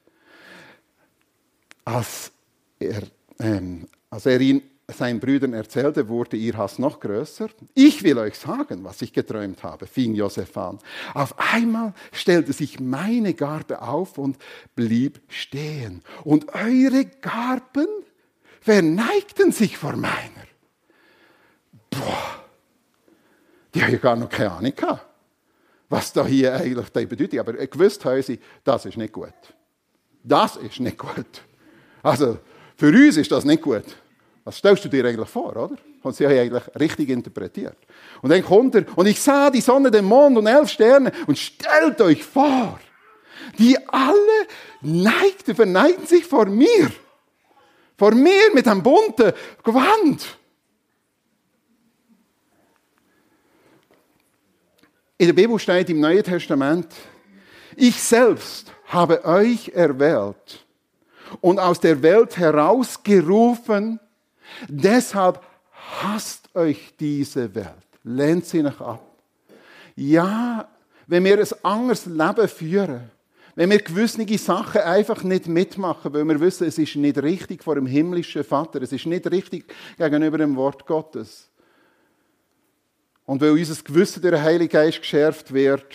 als 1.85 2.31
er, 2.79 3.01
ähm, 3.39 3.87
als 4.09 4.25
er 4.25 4.39
ihn 4.39 4.61
seinen 4.87 5.19
Brüdern 5.19 5.53
erzählte, 5.53 6.07
wurde 6.07 6.37
ihr 6.37 6.57
Hass 6.57 6.79
noch 6.79 6.99
größer. 6.99 7.49
Ich 7.73 8.03
will 8.03 8.17
euch 8.17 8.35
sagen, 8.35 8.83
was 8.83 9.01
ich 9.01 9.13
geträumt 9.13 9.63
habe, 9.63 9.87
fing 9.87 10.15
Josef 10.15 10.55
an. 10.57 10.79
Auf 11.13 11.35
einmal 11.37 11.93
stellte 12.11 12.53
sich 12.53 12.79
meine 12.79 13.33
Garbe 13.33 13.81
auf 13.81 14.17
und 14.17 14.37
blieb 14.75 15.21
stehen. 15.27 16.01
Und 16.23 16.53
eure 16.53 17.05
Garben 17.05 17.87
verneigten 18.61 19.51
sich 19.51 19.77
vor 19.77 19.95
meiner. 19.95 20.47
Boah, 21.89 22.43
die 23.73 23.83
haben 23.83 23.91
ja 23.91 23.97
gar 23.97 24.15
noch 24.15 24.29
keine 24.29 24.51
Ahnung 24.51 24.75
gehabt, 24.75 25.05
was 25.89 26.13
da 26.13 26.25
hier 26.25 26.53
eigentlich 26.53 26.89
bedeutet. 27.07 27.39
Aber 27.39 27.53
gewusst 27.53 28.03
haben 28.05 28.21
sie, 28.21 28.39
das 28.63 28.85
ist 28.85 28.97
nicht 28.97 29.13
gut. 29.13 29.33
Das 30.23 30.57
ist 30.57 30.79
nicht 30.79 30.97
gut. 30.97 31.43
Also, 32.03 32.39
für 32.75 32.89
uns 32.89 33.17
ist 33.17 33.31
das 33.31 33.45
nicht 33.45 33.61
gut. 33.61 33.85
Was 34.43 34.57
stellst 34.57 34.85
du 34.85 34.89
dir 34.89 35.05
eigentlich 35.05 35.29
vor, 35.29 35.55
oder? 35.55 35.77
Und 36.01 36.15
sie 36.15 36.25
haben 36.25 36.37
eigentlich 36.37 36.63
richtig 36.79 37.09
interpretiert. 37.09 37.77
Und 38.21 38.29
dann 38.29 38.43
kommt 38.43 38.75
er, 38.75 38.85
und 38.97 39.05
ich 39.05 39.19
sah 39.19 39.49
die 39.49 39.61
Sonne, 39.61 39.91
den 39.91 40.05
Mond 40.05 40.37
und 40.37 40.47
elf 40.47 40.69
Sterne, 40.69 41.11
und 41.27 41.37
stellt 41.37 41.99
euch 42.01 42.23
vor, 42.23 42.79
die 43.57 43.77
alle 43.87 44.47
neigten, 44.81 45.55
verneigten 45.55 46.07
sich 46.07 46.25
vor 46.25 46.45
mir. 46.45 46.89
Vor 47.99 48.15
mir 48.15 48.53
mit 48.53 48.65
einem 48.65 48.81
bunten 48.81 49.33
Gewand. 49.61 50.37
In 55.17 55.27
der 55.27 55.33
Bibel 55.33 55.59
steht 55.59 55.89
im 55.89 55.99
Neuen 55.99 56.23
Testament, 56.23 56.87
ich 57.75 58.01
selbst 58.01 58.71
habe 58.85 59.25
euch 59.25 59.67
erwählt 59.75 60.65
und 61.41 61.59
aus 61.59 61.81
der 61.81 62.01
Welt 62.01 62.37
herausgerufen, 62.37 63.99
deshalb 64.69 65.43
hasst 66.01 66.55
euch 66.55 66.93
diese 66.97 67.53
Welt, 67.53 67.67
lehnt 68.05 68.45
sie 68.45 68.63
nach 68.63 68.79
ab. 68.79 69.05
Ja, 69.97 70.69
wenn 71.05 71.25
wir 71.25 71.37
ein 71.37 71.65
anderes 71.65 72.05
Leben 72.05 72.47
führen, 72.47 73.11
wenn 73.59 73.71
wir 73.71 73.79
gewisse 73.79 74.37
Sachen 74.37 74.79
einfach 74.79 75.21
nicht 75.21 75.49
mitmachen, 75.49 76.13
weil 76.13 76.23
wir 76.23 76.39
wissen, 76.39 76.65
es 76.65 76.77
ist 76.77 76.95
nicht 76.95 77.21
richtig 77.21 77.61
vor 77.61 77.75
dem 77.75 77.85
himmlischen 77.85 78.45
Vater, 78.45 78.81
es 78.81 78.93
ist 78.93 79.05
nicht 79.05 79.29
richtig 79.29 79.65
gegenüber 79.97 80.37
dem 80.37 80.55
Wort 80.55 80.85
Gottes. 80.85 81.49
Und 83.25 83.41
weil 83.41 83.51
unser 83.51 83.83
Gewissen 83.83 84.21
durch 84.21 84.33
den 84.33 84.41
Heiligen 84.41 84.71
Geist 84.71 85.01
geschärft 85.01 85.53
wird, 85.53 85.93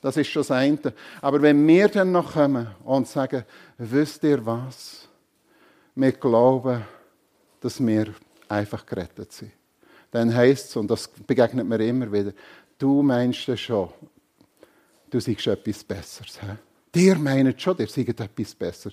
das 0.00 0.16
ist 0.16 0.28
schon 0.28 0.40
das 0.40 0.52
eine. 0.52 0.78
Aber 1.20 1.42
wenn 1.42 1.68
wir 1.68 1.88
dann 1.88 2.12
noch 2.12 2.32
kommen 2.32 2.68
und 2.82 3.06
sagen, 3.06 3.44
wisst 3.76 4.24
ihr 4.24 4.46
was? 4.46 5.06
Wir 5.94 6.12
glauben, 6.12 6.82
dass 7.60 7.78
wir 7.86 8.14
einfach 8.48 8.86
gerettet 8.86 9.32
sind. 9.32 9.52
Dann 10.12 10.34
heisst 10.34 10.70
es, 10.70 10.76
und 10.76 10.90
das 10.90 11.08
begegnet 11.08 11.66
mir 11.66 11.80
immer 11.80 12.10
wieder, 12.10 12.32
du 12.78 13.02
meinst 13.02 13.46
ja 13.48 13.56
schon, 13.58 13.90
du 15.10 15.20
siehst 15.20 15.46
etwas 15.46 15.84
Besseres. 15.84 16.40
He? 16.40 16.71
Der 16.94 17.16
meint 17.18 17.60
schon, 17.60 17.76
der 17.76 17.86
sagt 17.86 18.20
etwas 18.20 18.54
besser. 18.54 18.90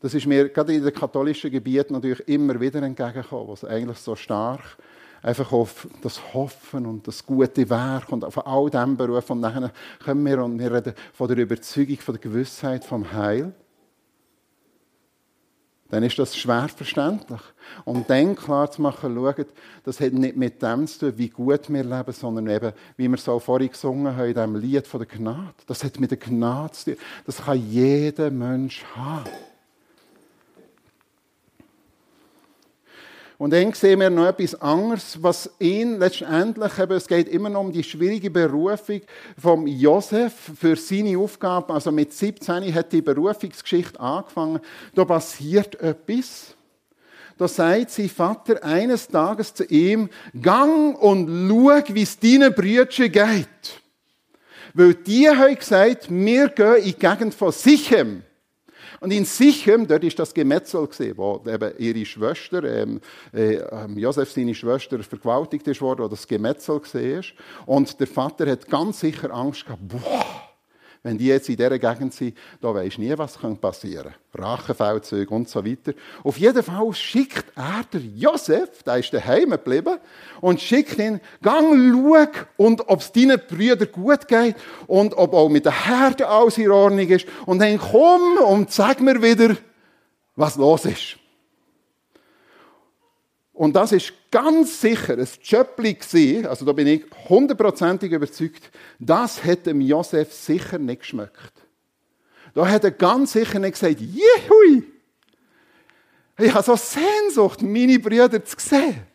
Das 0.00 0.14
ist 0.14 0.26
mir 0.26 0.48
gerade 0.48 0.74
in 0.74 0.82
den 0.82 0.92
katholischen 0.92 1.50
Gebieten 1.50 1.94
natürlich 1.94 2.26
immer 2.28 2.60
wieder 2.60 2.82
entgegengekommen, 2.82 3.48
was 3.48 3.64
eigentlich 3.64 3.98
so 3.98 4.14
stark 4.14 4.76
einfach 5.22 5.50
auf 5.52 5.88
das 6.02 6.34
Hoffen 6.34 6.86
und 6.86 7.08
das 7.08 7.24
gute 7.24 7.68
Werk 7.70 8.12
und 8.12 8.24
auf 8.24 8.46
all 8.46 8.68
dem 8.68 8.96
berufen. 8.96 9.32
Und 9.32 9.42
dann 9.42 9.70
kommen 10.04 10.26
wir 10.26 10.44
und 10.44 10.58
wir 10.58 10.72
reden 10.72 10.94
von 11.12 11.28
der 11.28 11.38
Überzeugung, 11.38 11.96
von 11.98 12.14
der 12.14 12.22
Gewissheit 12.22 12.84
vom 12.84 13.10
Heil 13.12 13.54
dann 15.94 16.02
ist 16.02 16.18
das 16.18 16.36
schwer 16.36 16.68
verständlich. 16.68 17.40
Und 17.84 18.10
dann 18.10 18.34
klar 18.34 18.68
zu 18.68 18.82
machen, 18.82 19.14
schaut, 19.14 19.46
das 19.84 20.00
hat 20.00 20.12
nicht 20.12 20.36
mit 20.36 20.60
dem 20.60 20.88
zu 20.88 20.98
tun, 20.98 21.18
wie 21.18 21.28
gut 21.28 21.72
wir 21.72 21.84
leben, 21.84 22.12
sondern 22.12 22.48
eben, 22.48 22.72
wie 22.96 23.08
wir 23.08 23.16
so 23.16 23.38
vorhin 23.38 23.70
gesungen 23.70 24.16
haben, 24.16 24.26
in 24.26 24.34
diesem 24.34 24.56
Lied 24.56 24.86
von 24.88 25.00
der 25.00 25.08
Gnade. 25.08 25.54
Das 25.68 25.84
hat 25.84 26.00
mit 26.00 26.10
der 26.10 26.18
Gnade 26.18 26.72
zu 26.72 26.84
tun. 26.84 27.02
Das 27.26 27.44
kann 27.44 27.70
jeder 27.70 28.30
Mensch 28.30 28.84
haben. 28.96 29.30
Und 33.36 33.52
dann 33.52 33.72
sehen 33.72 33.98
wir 33.98 34.10
noch 34.10 34.26
etwas 34.26 34.60
anderes, 34.60 35.20
was 35.20 35.50
ihn 35.58 35.98
letztendlich, 35.98 36.78
eben, 36.78 36.92
es 36.92 37.08
geht 37.08 37.28
immer 37.28 37.50
noch 37.50 37.62
um 37.62 37.72
die 37.72 37.82
schwierige 37.82 38.30
Berufung 38.30 39.00
von 39.36 39.66
Josef 39.66 40.32
für 40.58 40.76
seine 40.76 41.18
Aufgabe. 41.18 41.74
Also 41.74 41.90
mit 41.90 42.12
17 42.12 42.72
hat 42.72 42.92
die 42.92 43.02
Berufungsgeschichte 43.02 43.98
angefangen. 43.98 44.60
Da 44.94 45.04
passiert 45.04 45.80
etwas. 45.80 46.54
Da 47.36 47.48
sagt 47.48 47.90
sein 47.90 48.08
Vater 48.08 48.62
eines 48.62 49.08
Tages 49.08 49.52
zu 49.52 49.64
ihm, 49.64 50.08
gang 50.40 50.96
und 50.96 51.26
schau, 51.48 51.94
wie 51.94 52.02
es 52.02 52.18
deinen 52.18 52.54
Brüdern 52.54 53.10
geht. 53.10 53.82
Weil 54.74 54.94
die 54.94 55.28
haben 55.28 55.56
gesagt, 55.56 56.06
wir 56.08 56.48
gehen 56.48 56.76
in 56.76 56.84
die 56.84 56.94
Gegend 56.94 57.34
von 57.34 57.50
Sichem. 57.50 58.22
Und 59.04 59.10
in 59.10 59.26
Sichem, 59.26 59.86
dort 59.86 60.02
ist 60.02 60.18
das 60.18 60.32
Gemetzel 60.32 60.86
gesehen, 60.86 61.18
wo 61.18 61.38
eben 61.46 61.72
ihre 61.76 62.06
Schwester, 62.06 62.64
ähm, 62.64 63.02
äh, 63.34 63.56
ähm, 63.56 63.98
Josef 63.98 64.32
seine 64.32 64.54
Schwester 64.54 64.98
vergewaltigt 65.02 65.68
ist 65.68 65.82
worden, 65.82 66.04
wo 66.04 66.08
das 66.08 66.26
Gemetzel 66.26 66.80
gesehen 66.80 67.20
ist. 67.20 67.34
Und 67.66 68.00
der 68.00 68.06
Vater 68.06 68.50
hat 68.50 68.66
ganz 68.66 69.00
sicher 69.00 69.30
Angst 69.30 69.66
gehabt, 69.66 69.86
boah, 69.86 70.43
wenn 71.04 71.18
die 71.18 71.26
jetzt 71.26 71.50
in 71.50 71.56
dieser 71.56 71.78
Gegend 71.78 72.14
sind, 72.14 72.36
da 72.62 72.74
weisst 72.74 72.98
nie, 72.98 73.16
was 73.16 73.38
passieren 73.60 74.14
kann. 74.32 74.42
Rachefeldzüge 74.42 75.32
und 75.32 75.48
so 75.48 75.64
weiter. 75.64 75.92
Auf 76.24 76.38
jeden 76.38 76.62
Fall 76.62 76.92
schickt 76.94 77.44
er 77.54 77.84
der 77.92 78.00
Josef, 78.00 78.82
der 78.82 78.96
ist 78.96 79.12
daheim 79.12 79.50
geblieben, 79.50 79.98
und 80.40 80.60
schickt 80.60 80.98
ihn, 80.98 81.20
gang, 81.42 81.92
schau, 81.92 82.26
und 82.56 82.88
ob 82.88 83.00
es 83.00 83.12
deinen 83.12 83.38
Brüdern 83.38 83.92
gut 83.92 84.26
geht, 84.26 84.56
und 84.86 85.14
ob 85.14 85.34
auch 85.34 85.50
mit 85.50 85.66
der 85.66 85.86
Herde 85.86 86.26
alles 86.26 86.56
in 86.56 86.70
Ordnung 86.70 87.06
ist, 87.06 87.26
und 87.44 87.58
dann 87.58 87.78
komm 87.78 88.38
und 88.38 88.72
sag 88.72 89.02
mir 89.02 89.22
wieder, 89.22 89.56
was 90.36 90.56
los 90.56 90.86
ist. 90.86 91.18
Und 93.54 93.76
das 93.76 93.92
ist 93.92 94.12
ganz 94.32 94.80
sicher 94.80 95.16
ein 95.16 95.28
Jöppli 95.42 96.44
also 96.44 96.64
da 96.64 96.72
bin 96.72 96.88
ich 96.88 97.04
hundertprozentig 97.28 98.10
überzeugt, 98.10 98.70
das 98.98 99.44
hätte 99.44 99.70
dem 99.70 99.80
Josef 99.80 100.32
sicher 100.32 100.78
nicht 100.78 101.00
geschmeckt. 101.00 101.52
Da 102.52 102.66
hätte 102.66 102.88
er 102.88 102.92
ganz 102.92 103.32
sicher 103.32 103.60
nicht 103.60 103.74
gesagt, 103.74 104.00
Jehui! 104.00 104.82
Ich 106.36 106.52
habe 106.52 106.64
so 106.64 106.74
Sehnsucht, 106.74 107.62
meine 107.62 108.00
Brüder 108.00 108.44
zu 108.44 108.56
sehen. 108.58 109.06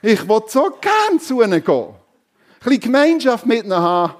Ich 0.00 0.28
will 0.28 0.42
so 0.46 0.70
gern 0.80 1.18
zu 1.18 1.42
ihnen 1.42 1.64
gehen. 1.64 1.88
Ein 1.88 1.94
bisschen 2.62 2.80
Gemeinschaft 2.80 3.46
mit 3.46 3.64
ihnen 3.64 3.74
haben. 3.74 4.14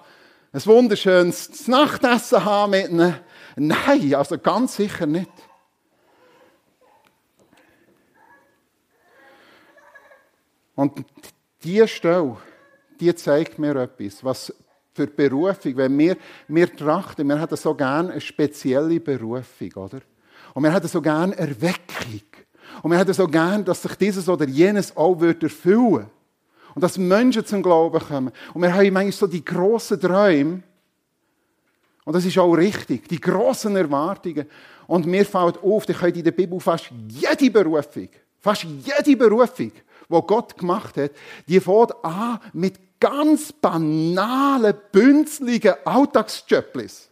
Ein 0.52 0.66
wunderschönes 0.66 1.68
Nachtessen 1.68 2.44
haben 2.44 2.70
mit 2.72 2.88
ihnen. 2.88 3.16
Nein, 3.54 4.14
also 4.16 4.38
ganz 4.38 4.74
sicher 4.74 5.06
nicht. 5.06 5.30
Und 10.76 11.04
diese 11.64 11.88
Stelle, 11.88 12.36
die 13.00 13.12
zeigt 13.14 13.58
mir 13.58 13.74
etwas, 13.74 14.22
was 14.22 14.54
für 14.94 15.06
Berufung, 15.06 15.76
wenn 15.76 15.98
wir, 15.98 16.16
wir 16.48 16.74
trachten, 16.74 17.26
wir 17.26 17.40
hätten 17.40 17.56
so 17.56 17.74
gerne 17.74 18.12
eine 18.12 18.20
spezielle 18.20 19.00
Berufung, 19.00 19.72
oder? 19.74 20.00
Und 20.54 20.62
wir 20.62 20.72
hätten 20.72 20.88
so 20.88 21.02
gerne 21.02 21.36
Erweckung. 21.36 22.22
Und 22.82 22.90
wir 22.90 22.98
hätten 22.98 23.12
so 23.12 23.26
gerne, 23.26 23.64
dass 23.64 23.82
sich 23.82 23.94
dieses 23.96 24.28
oder 24.28 24.46
jenes 24.46 24.96
auch 24.96 25.20
erfüllen 25.20 25.92
würde. 25.92 26.10
Und 26.74 26.82
dass 26.82 26.98
Menschen 26.98 27.44
zum 27.44 27.62
Glauben 27.62 28.00
kommen. 28.00 28.32
Und 28.52 28.62
wir 28.62 28.72
haben 28.72 28.92
manchmal 28.92 29.12
so 29.12 29.26
die 29.26 29.44
grossen 29.44 30.00
Träume. 30.00 30.62
Und 32.04 32.12
das 32.12 32.24
ist 32.24 32.38
auch 32.38 32.52
richtig. 32.52 33.08
Die 33.08 33.20
grossen 33.20 33.76
Erwartungen. 33.76 34.46
Und 34.86 35.06
mir 35.06 35.24
fällt 35.24 35.62
auf, 35.62 35.88
ich 35.88 35.96
könnt 35.96 36.16
in 36.16 36.24
der 36.24 36.32
Bibel 36.32 36.60
fast 36.60 36.90
jede 37.08 37.50
Berufung, 37.50 38.08
fast 38.38 38.64
jede 38.64 39.16
Berufung 39.16 39.72
wo 40.08 40.22
Gott 40.22 40.56
gemacht 40.56 40.96
hat, 40.96 41.12
die 41.48 41.60
fängt 41.60 42.04
an 42.04 42.40
mit 42.52 43.00
ganz 43.00 43.52
banalen, 43.52 44.74
bünzligen 44.92 45.74
Alltagsjöpplis. 45.84 47.10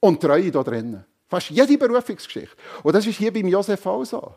Und 0.00 0.20
Treue 0.20 0.50
da 0.50 0.62
drinnen. 0.62 1.04
Fast 1.28 1.50
jede 1.50 1.76
Berufungsgeschichte. 1.76 2.56
Und 2.82 2.94
das 2.94 3.06
ist 3.06 3.18
hier 3.18 3.32
beim 3.32 3.48
Josef 3.48 3.84
auch 3.86 4.04
so. 4.04 4.34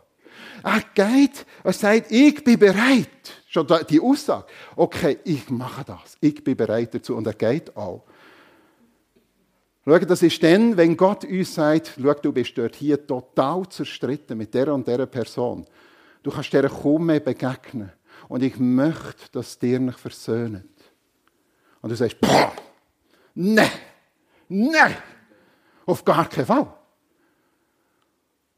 Er 0.62 0.82
geht 0.94 1.46
und 1.62 1.74
sagt, 1.74 2.10
ich 2.10 2.42
bin 2.42 2.58
bereit. 2.58 3.08
Schon 3.48 3.66
die 3.88 4.00
Aussage. 4.00 4.46
Okay, 4.76 5.18
ich 5.24 5.48
mache 5.50 5.84
das. 5.84 6.16
Ich 6.20 6.42
bin 6.42 6.56
bereit 6.56 6.94
dazu. 6.94 7.16
Und 7.16 7.26
er 7.26 7.34
geht 7.34 7.76
auch. 7.76 8.04
Schau, 9.84 9.98
das 9.98 10.22
ist 10.22 10.42
dann, 10.42 10.76
wenn 10.76 10.96
Gott 10.96 11.24
uns 11.24 11.54
sagt, 11.54 11.92
schau, 12.00 12.14
du 12.14 12.32
bist 12.32 12.56
dort 12.56 12.76
hier 12.76 13.06
total 13.06 13.68
zerstritten 13.68 14.36
mit 14.36 14.52
der 14.52 14.72
und 14.74 14.86
der 14.86 15.06
Person. 15.06 15.66
Du 16.22 16.30
kannst 16.30 16.52
dieser 16.52 16.68
kaum 16.68 17.06
mehr 17.06 17.20
begegnen. 17.20 17.92
Und 18.28 18.42
ich 18.42 18.58
möchte, 18.58 19.30
dass 19.32 19.58
dir 19.58 19.80
nicht 19.80 19.98
versöhnt. 19.98 20.64
Und 21.80 21.90
du 21.90 21.96
sagst, 21.96 22.20
boah, 22.20 22.52
nein, 23.34 23.70
nein, 24.48 24.96
auf 25.86 26.04
gar 26.04 26.28
keinen 26.28 26.46
Fall. 26.46 26.72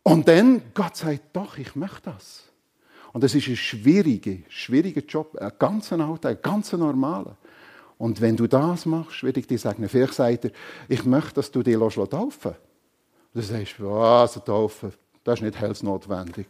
Und 0.03 0.27
dann, 0.27 0.63
Gott 0.75 0.97
sagt, 0.97 1.23
doch, 1.33 1.57
ich 1.59 1.77
möchte 1.77 2.11
das. 2.11 2.45
Und 3.13 3.23
das 3.23 3.35
ist 3.35 3.47
ein 3.47 3.57
schwieriger, 3.57 4.39
schwieriger 4.49 5.03
Job, 5.03 5.37
ein 5.37 5.53
ganz 5.59 5.93
alter, 5.93 6.31
ein 6.31 6.39
ganz 6.43 6.73
normaler. 6.73 7.37
Und 7.99 8.21
wenn 8.21 8.37
du 8.37 8.47
das 8.49 8.85
machst, 8.85 9.23
würde 9.23 9.41
ich 9.41 9.47
dir 9.47 9.59
sagen, 9.59 9.89
vielleicht 9.89 10.15
sagt 10.15 10.47
er, 10.47 10.51
ich 10.89 11.05
möchte, 11.05 11.35
dass 11.35 11.51
du 11.53 11.63
dich 11.63 11.77
taufen 11.77 12.11
lässt. 12.11 12.45
Und 12.45 12.55
du 13.35 13.43
sagst, 13.43 13.75
was, 13.79 14.45
taufen, 14.45 14.93
das 15.23 15.39
ist 15.39 15.43
nicht 15.43 15.61
hellsnotwendig. 15.61 16.47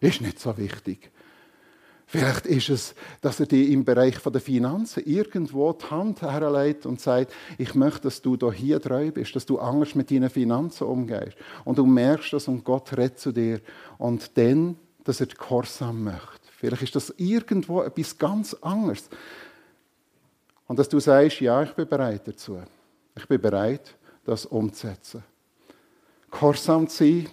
Ist 0.00 0.20
nicht 0.20 0.38
so 0.38 0.56
wichtig. 0.56 1.10
Vielleicht 2.10 2.46
ist 2.46 2.70
es, 2.70 2.94
dass 3.20 3.38
er 3.38 3.44
dir 3.44 3.68
im 3.68 3.84
Bereich 3.84 4.18
der 4.18 4.40
Finanzen 4.40 5.02
irgendwo 5.04 5.74
die 5.74 5.84
Hand 5.90 6.22
herleitet 6.22 6.86
und 6.86 7.02
sagt, 7.02 7.34
ich 7.58 7.74
möchte, 7.74 8.04
dass 8.04 8.22
du 8.22 8.50
hier 8.50 8.80
treu 8.80 9.10
bist, 9.10 9.36
dass 9.36 9.44
du 9.44 9.58
anders 9.58 9.94
mit 9.94 10.10
deinen 10.10 10.30
Finanzen 10.30 10.84
umgehst. 10.84 11.36
Und 11.66 11.76
du 11.76 11.84
merkst 11.84 12.32
das 12.32 12.48
und 12.48 12.64
Gott 12.64 12.96
redet 12.96 13.18
zu 13.18 13.30
dir. 13.30 13.60
Und 13.98 14.38
dann, 14.38 14.76
dass 15.04 15.20
er 15.20 15.26
Gehorsam 15.26 16.04
möchte. 16.04 16.48
Vielleicht 16.56 16.82
ist 16.84 16.96
das 16.96 17.12
irgendwo 17.18 17.82
etwas 17.82 18.16
ganz 18.16 18.54
anderes. 18.54 19.10
Und 20.66 20.78
dass 20.78 20.88
du 20.88 21.00
sagst, 21.00 21.40
ja, 21.40 21.62
ich 21.62 21.72
bin 21.72 21.86
bereit 21.86 22.22
dazu. 22.26 22.58
Ich 23.16 23.28
bin 23.28 23.38
bereit, 23.38 23.94
das 24.24 24.46
umzusetzen. 24.46 25.22
Gehorsam 26.30 26.88
zu 26.88 27.04
sein, 27.04 27.28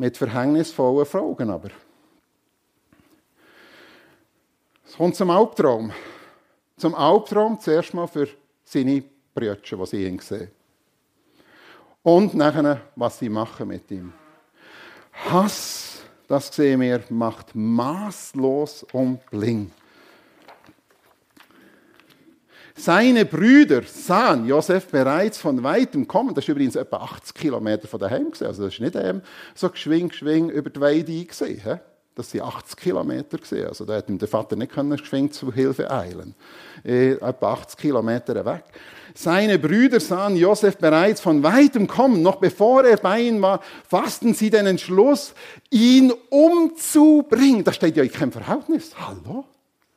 mit 0.00 0.16
verhängnisvollen 0.16 1.04
Fragen 1.04 1.50
aber. 1.50 1.68
Es 4.86 4.96
kommt 4.96 5.14
zum 5.14 5.28
Albtraum. 5.28 5.92
Zum 6.78 6.94
Albtraum 6.94 7.60
zuerst 7.60 7.92
mal 7.92 8.06
für 8.06 8.26
seine 8.64 9.04
Brüder, 9.34 9.56
die 9.56 9.86
sie 9.86 10.06
ihn 10.06 10.18
sehen. 10.18 10.50
Und 12.02 12.32
nachher, 12.32 12.80
was 12.96 13.18
sie 13.18 13.28
machen 13.28 13.68
mit 13.68 13.90
ihm. 13.90 14.14
Hass, 15.12 16.00
das 16.26 16.48
sehen 16.48 16.80
wir, 16.80 17.04
macht 17.10 17.54
maßlos 17.54 18.86
und 18.92 19.24
blind. 19.26 19.70
Seine 22.80 23.26
Brüder 23.26 23.82
sahen 23.82 24.46
Josef 24.46 24.86
bereits 24.86 25.36
von 25.36 25.62
weitem 25.62 26.08
kommen. 26.08 26.34
Das 26.34 26.44
ist 26.44 26.48
übrigens 26.48 26.76
etwa 26.76 26.96
80 26.96 27.34
Kilometer 27.34 27.86
von 27.86 28.00
daheim 28.00 28.30
gesehen. 28.30 28.46
Also 28.46 28.64
das 28.64 28.72
ist 28.72 28.80
nicht 28.80 28.96
ähm, 28.96 29.20
so 29.54 29.68
geschwing, 29.68 30.08
geschwing 30.08 30.48
über 30.48 30.70
die 30.70 30.80
Weide 30.80 31.24
gesehen. 31.26 31.60
He? 31.62 31.74
Das 32.14 32.30
sind 32.30 32.40
80 32.40 32.78
Kilometer 32.78 33.36
gesehen. 33.36 33.66
Also 33.66 33.84
da 33.84 33.96
hätte 33.96 34.10
ihm 34.10 34.18
der 34.18 34.28
Vater 34.28 34.56
nicht 34.56 34.72
können 34.72 34.96
geschwingt 34.96 35.34
zu 35.34 35.52
Hilfe 35.52 35.90
eilen. 35.90 36.34
Äh, 36.82 37.12
etwa 37.12 37.52
80 37.52 37.78
Kilometer 37.78 38.42
weg. 38.46 38.64
Seine 39.14 39.58
Brüder 39.58 40.00
sahen 40.00 40.36
Josef 40.36 40.78
bereits 40.78 41.20
von 41.20 41.42
weitem 41.42 41.86
kommen. 41.86 42.22
Noch 42.22 42.36
bevor 42.36 42.86
er 42.86 42.96
bei 42.96 43.20
ihnen 43.20 43.42
war, 43.42 43.60
fassten 43.86 44.32
sie 44.32 44.48
den 44.48 44.64
Entschluss, 44.66 45.34
ihn 45.68 46.14
umzubringen. 46.30 47.62
Das 47.62 47.76
steht 47.76 47.98
ja 47.98 48.02
in 48.02 48.10
keinem 48.10 48.32
Verhältnis. 48.32 48.92
Hallo? 48.96 49.44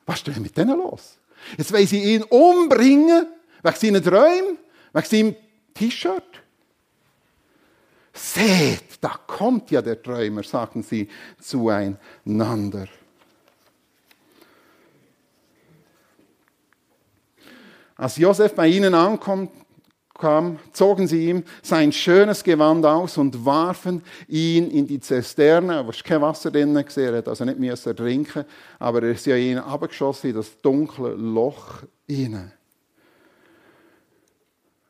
Was 0.04 0.16
ist 0.16 0.26
denn 0.26 0.42
mit 0.42 0.54
denen 0.54 0.76
los? 0.76 1.16
Jetzt 1.56 1.72
wollen 1.72 1.86
sie 1.86 2.14
ihn 2.14 2.22
umbringen, 2.24 3.26
wegen 3.62 3.76
seinen 3.76 4.02
Träumen, 4.02 4.58
wegen 4.92 5.06
seinem 5.06 5.36
T-Shirt. 5.74 6.22
Seht, 8.12 8.98
da 9.00 9.18
kommt 9.26 9.70
ja 9.70 9.82
der 9.82 10.00
Träumer, 10.00 10.42
sagten 10.44 10.82
sie 10.82 11.08
zueinander. 11.40 12.86
Als 17.96 18.16
Josef 18.16 18.54
bei 18.54 18.68
ihnen 18.68 18.94
ankommt, 18.94 19.50
kam, 20.18 20.58
zogen 20.72 21.06
sie 21.06 21.28
ihm 21.28 21.44
sein 21.62 21.92
schönes 21.92 22.44
Gewand 22.44 22.86
aus 22.86 23.18
und 23.18 23.44
warfen 23.44 24.02
ihn 24.28 24.70
in 24.70 24.86
die 24.86 25.00
Zisterne. 25.00 25.74
Da 25.74 25.86
war 25.86 25.94
kein 26.04 26.20
Wasser 26.20 26.50
drin, 26.50 26.76
er 26.76 27.16
hat 27.16 27.28
also 27.28 27.44
nicht 27.44 27.58
müssen 27.58 27.96
trinken, 27.96 28.44
aber 28.78 29.02
er 29.02 29.10
ist 29.10 29.26
ja 29.26 29.36
ihn 29.36 29.58
abgeschossen 29.58 30.30
in 30.30 30.36
das 30.36 30.60
dunkle 30.60 31.14
Loch 31.14 31.82
hinein. 32.06 32.52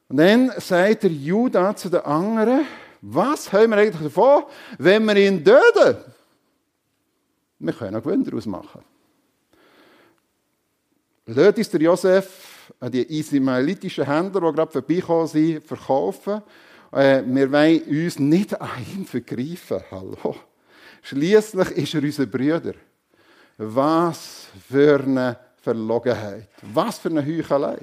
Und 0.08 0.18
dann 0.18 0.52
sagt 0.58 1.04
der 1.04 1.10
Judah 1.10 1.74
zu 1.74 1.88
den 1.88 2.00
anderen, 2.00 2.66
was 3.00 3.52
haben 3.52 3.70
wir 3.70 3.78
eigentlich 3.78 4.02
davon, 4.02 4.44
wenn 4.78 5.04
wir 5.04 5.16
ihn 5.16 5.44
töten? 5.44 5.96
wir 7.58 7.72
können 7.72 7.96
auch 7.96 8.02
Gewinn 8.02 8.24
daraus 8.24 8.46
machen. 8.46 8.82
Lasst 11.26 11.58
uns 11.58 11.70
der 11.70 11.80
Josef 11.80 12.43
an 12.81 12.92
die 12.92 13.18
ismaelitischen 13.18 14.07
Händler, 14.07 14.40
die 14.40 14.57
gerade 14.57 14.72
vorbeikommen 14.72 15.27
sind, 15.27 15.64
verkaufen. 15.64 16.42
Äh, 16.92 17.22
wir 17.27 17.50
wollen 17.50 17.83
uns 17.83 18.18
nicht 18.18 18.61
an 18.61 18.70
ihm 18.94 19.05
vergreifen. 19.05 19.81
Hallo. 19.90 20.37
Schließlich 21.03 21.70
ist 21.72 21.94
er 21.94 22.03
unser 22.03 22.27
Bruder. 22.27 22.74
Was 23.59 24.48
für 24.68 25.00
eine 25.00 25.38
Verlogenheit. 25.61 26.48
Was 26.62 26.98
für 26.98 27.11
eine 27.11 27.24
Heuchelei. 27.24 27.79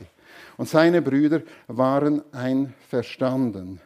Und 0.57 0.69
seine 0.69 1.01
Brüder 1.01 1.41
waren 1.67 2.21
einverstanden. 2.31 3.79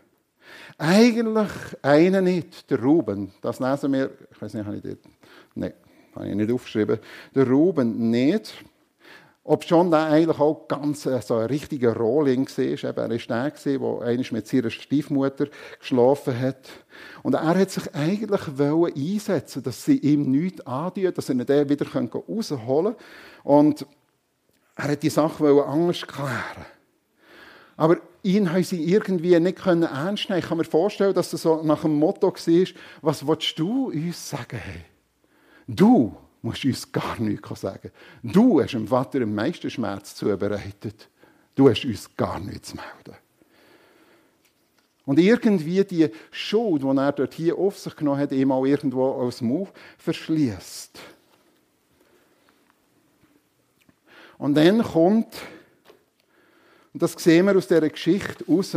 Eigentlich 0.77 1.49
einer 1.81 2.21
nicht, 2.21 2.69
der 2.69 2.81
Ruben. 2.81 3.31
Das 3.41 3.59
lesen 3.59 3.93
wir, 3.93 4.11
ich 4.31 4.41
weiß 4.41 4.53
nicht, 4.53 4.65
habe 4.65 4.77
ich 4.77 4.83
das, 4.83 4.97
nein, 5.53 5.73
habe 6.15 6.27
ich 6.27 6.35
nicht 6.35 6.51
aufgeschrieben. 6.51 6.99
Der 7.33 7.47
Ruben 7.47 8.09
nicht. 8.09 8.53
Ob 9.47 9.63
schon 9.63 9.91
der 9.91 10.05
eigentlich 10.05 10.39
auch 10.39 10.67
ganz 10.67 11.05
äh, 11.05 11.21
so 11.21 11.35
ein 11.35 11.45
richtiger 11.45 11.95
Rohling 11.95 12.47
war. 12.47 12.65
Eben, 12.65 12.83
er 12.83 12.95
war 12.95 13.07
der, 13.07 13.77
der 13.77 14.01
einmal 14.01 14.25
mit 14.31 14.47
seiner 14.47 14.71
Stiefmutter 14.71 15.45
geschlafen 15.79 16.39
hat. 16.39 16.67
Und 17.21 17.35
er 17.35 17.45
hat 17.45 17.69
sich 17.69 17.93
eigentlich 17.93 18.41
einsetzen 18.95 19.61
dass 19.61 19.85
sie 19.85 19.99
ihm 19.99 20.31
nichts 20.31 20.65
antun, 20.65 21.13
dass 21.13 21.29
er 21.29 21.35
ihn 21.35 21.69
wieder 21.69 21.85
rausholen 21.85 22.95
kann. 22.95 23.05
Und 23.43 23.85
er 24.75 24.87
hat 24.87 25.03
die 25.03 25.11
Sache 25.11 25.63
anders 25.63 26.01
klären. 26.01 26.65
Aber 27.77 27.97
ihn 28.23 28.51
haben 28.51 28.63
sie 28.63 28.83
irgendwie 28.83 29.39
nicht 29.39 29.63
ernst 29.63 30.27
nehmen 30.27 30.39
Ich 30.39 30.47
kann 30.47 30.57
mir 30.57 30.63
vorstellen, 30.63 31.13
dass 31.13 31.29
das 31.29 31.43
so 31.43 31.61
nach 31.61 31.81
dem 31.81 31.99
Motto 31.99 32.33
war, 32.33 32.65
was 33.03 33.27
willst 33.27 33.59
du 33.59 33.91
uns 33.91 34.27
sagen? 34.27 34.59
Du 35.67 36.17
musst 36.45 36.63
uns 36.63 36.91
gar 36.91 37.19
nichts 37.19 37.61
sagen. 37.61 37.91
Du 38.21 38.61
hast 38.61 38.73
dem 38.73 38.87
Vater 38.87 39.19
den 39.19 39.33
meisten 39.33 39.69
Schmerz 39.69 40.15
zubereitet. 40.15 41.09
Du 41.55 41.69
hast 41.69 41.85
uns 41.85 42.15
gar 42.15 42.39
nichts 42.39 42.69
zu 42.69 42.75
melden. 42.75 43.17
Und 45.05 45.19
irgendwie 45.19 45.83
die 45.83 46.09
Schuld, 46.31 46.83
die 46.83 46.87
er 46.87 47.11
dort 47.11 47.33
hier 47.33 47.57
auf 47.57 47.79
sich 47.79 47.95
genommen 47.95 48.19
hat, 48.19 48.31
ihm 48.31 48.51
auch 48.51 48.65
irgendwo 48.65 49.05
aus 49.05 49.39
dem 49.39 49.47
Mund 49.47 49.69
verschließt. 49.97 50.99
Und 54.37 54.55
dann 54.55 54.83
kommt, 54.83 55.35
und 56.93 57.01
das 57.01 57.13
sehen 57.13 57.45
wir 57.45 57.55
aus 57.55 57.67
dieser 57.67 57.89
Geschichte 57.89 58.45
raus, 58.47 58.75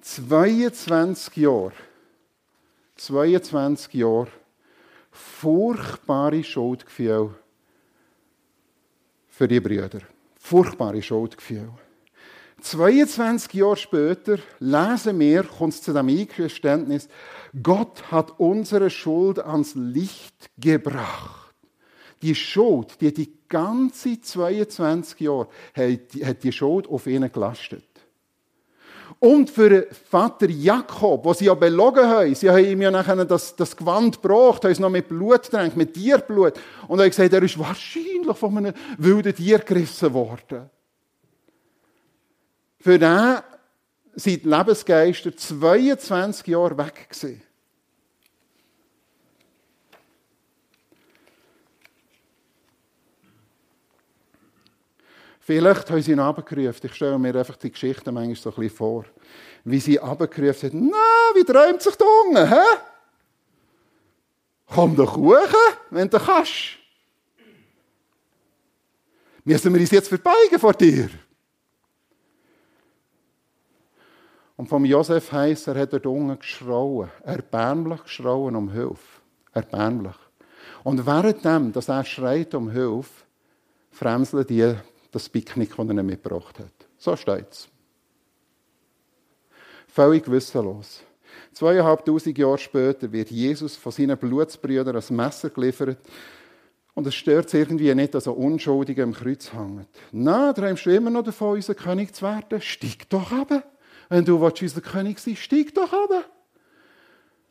22 0.00 1.36
Jahre, 1.36 1.72
22 2.96 3.94
Jahre 3.94 4.28
furchtbare 5.12 6.42
Schuldgefühle 6.42 7.34
für 9.28 9.46
die 9.46 9.60
Brüder. 9.60 10.00
Furchtbare 10.36 11.00
Schuldgefühle. 11.00 11.70
22 12.60 13.54
Jahre 13.54 13.76
später 13.76 14.38
lesen 14.60 15.18
wir, 15.18 15.42
kommt 15.42 15.74
es 15.74 15.82
zu 15.82 15.92
dem 15.92 16.08
Eingeständnis, 16.08 17.08
Gott 17.60 18.10
hat 18.10 18.38
unsere 18.38 18.88
Schuld 18.88 19.38
ans 19.40 19.74
Licht 19.74 20.50
gebracht. 20.56 21.54
Die 22.22 22.36
Schuld, 22.36 23.00
die 23.00 23.12
die 23.12 23.32
ganze 23.48 24.20
22 24.20 25.20
Jahre 25.20 25.48
hat 25.74 26.44
die 26.44 26.52
Schuld 26.52 26.86
auf 26.86 27.06
ihn 27.08 27.30
gelastet. 27.30 27.91
Und 29.18 29.50
für 29.50 29.86
Vater 30.10 30.48
Jakob, 30.48 31.24
wo 31.24 31.32
sie 31.32 31.46
ja 31.46 31.54
belogen 31.54 32.06
haben, 32.06 32.34
sie 32.34 32.50
haben 32.50 32.64
ihm 32.64 32.82
ja 32.82 32.90
nachher 32.90 33.24
das, 33.24 33.56
das 33.56 33.76
Gewand 33.76 34.20
gebracht, 34.20 34.64
haben 34.64 34.72
es 34.72 34.78
noch 34.78 34.90
mit 34.90 35.08
Blut 35.08 35.44
gedrängt, 35.44 35.76
mit 35.76 35.94
Tierblut. 35.94 36.54
Und 36.88 37.00
hat 37.00 37.08
gesagt, 37.08 37.32
er 37.32 37.42
ist 37.42 37.58
wahrscheinlich 37.58 38.36
von 38.36 38.58
einem 38.58 38.74
wilden 38.98 39.34
Tier 39.34 39.58
gerissen 39.58 40.12
worden. 40.12 40.70
Für 42.78 42.98
den 42.98 43.38
sind 44.14 44.44
die 44.44 44.48
Lebensgeister 44.48 45.36
22 45.36 46.46
Jahre 46.48 46.76
weg 46.76 47.08
gewesen. 47.08 47.42
Vielleicht 55.44 55.90
haben 55.90 56.00
sie 56.00 56.12
ihn 56.12 56.20
abgerufen. 56.20 56.80
Ich 56.84 56.94
stelle 56.94 57.18
mir 57.18 57.34
einfach 57.34 57.56
die 57.56 57.72
Geschichte 57.72 58.12
manchmal 58.12 58.36
so 58.36 58.50
ein 58.50 58.54
bisschen 58.54 58.76
vor. 58.76 59.04
Wie 59.64 59.80
sie 59.80 59.98
abgerufen 59.98 60.70
haben. 60.70 60.90
Na, 60.90 60.96
wie 61.34 61.44
träumt 61.44 61.82
sich 61.82 61.96
da 61.96 62.04
unten, 62.04 62.48
hä? 62.48 62.78
Komm 64.66 64.94
doch 64.94 65.16
hoch, 65.16 65.54
wenn 65.90 66.08
du 66.08 66.18
kannst. 66.18 66.78
Müssen 69.44 69.74
wir 69.74 69.80
uns 69.80 69.90
jetzt 69.90 70.08
verbeugen 70.08 70.60
vor 70.60 70.74
dir? 70.74 71.10
Und 74.56 74.68
vom 74.68 74.84
Josef 74.84 75.32
heisst, 75.32 75.66
er 75.66 75.74
hat 75.74 75.92
dort 75.92 76.06
unten 76.06 76.38
geschrauen. 76.38 77.10
Erbärmlich 77.24 78.04
geschrauen 78.04 78.54
um 78.54 78.70
Hilfe. 78.70 79.20
Erbärmlich. 79.52 80.14
Und 80.84 81.04
währenddem, 81.04 81.72
dass 81.72 81.88
er 81.88 82.04
schreit 82.04 82.54
um 82.54 82.70
Hilfe, 82.70 83.24
fremseln 83.90 84.46
die 84.46 84.76
das 85.12 85.28
Picknick, 85.28 85.76
das 85.76 85.88
er 85.88 86.02
mitgebracht 86.02 86.58
hat. 86.58 86.72
So 86.98 87.14
steht 87.14 87.50
es. 87.50 87.68
Völlig 89.86 90.28
wissenlos. 90.30 91.02
Zweieinhalbtausend 91.52 92.36
Jahre 92.36 92.58
später 92.58 93.12
wird 93.12 93.30
Jesus 93.30 93.76
von 93.76 93.92
seinen 93.92 94.16
Blutsbrüdern 94.16 94.96
als 94.96 95.10
Messer 95.10 95.50
geliefert. 95.50 95.98
Und 96.94 97.06
es 97.06 97.14
stört 97.14 97.46
es 97.46 97.54
irgendwie 97.54 97.94
nicht, 97.94 98.14
dass 98.14 98.26
er 98.26 98.36
unschuldig 98.36 99.00
am 99.00 99.12
Kreuz 99.12 99.52
hängt. 99.52 99.88
Nein, 100.12 100.54
träumst 100.54 100.86
du 100.86 100.94
immer 100.94 101.10
noch 101.10 101.24
davon, 101.24 101.56
unser 101.56 101.74
König 101.74 102.14
zu 102.14 102.22
werden? 102.22 102.60
Steig 102.60 103.08
doch 103.08 103.32
ab. 103.32 103.64
Wenn 104.08 104.24
du 104.24 104.44
unser 104.44 104.80
König 104.80 105.18
sein 105.18 105.36
steig 105.36 105.74
doch 105.74 105.92
ab. 105.92 106.30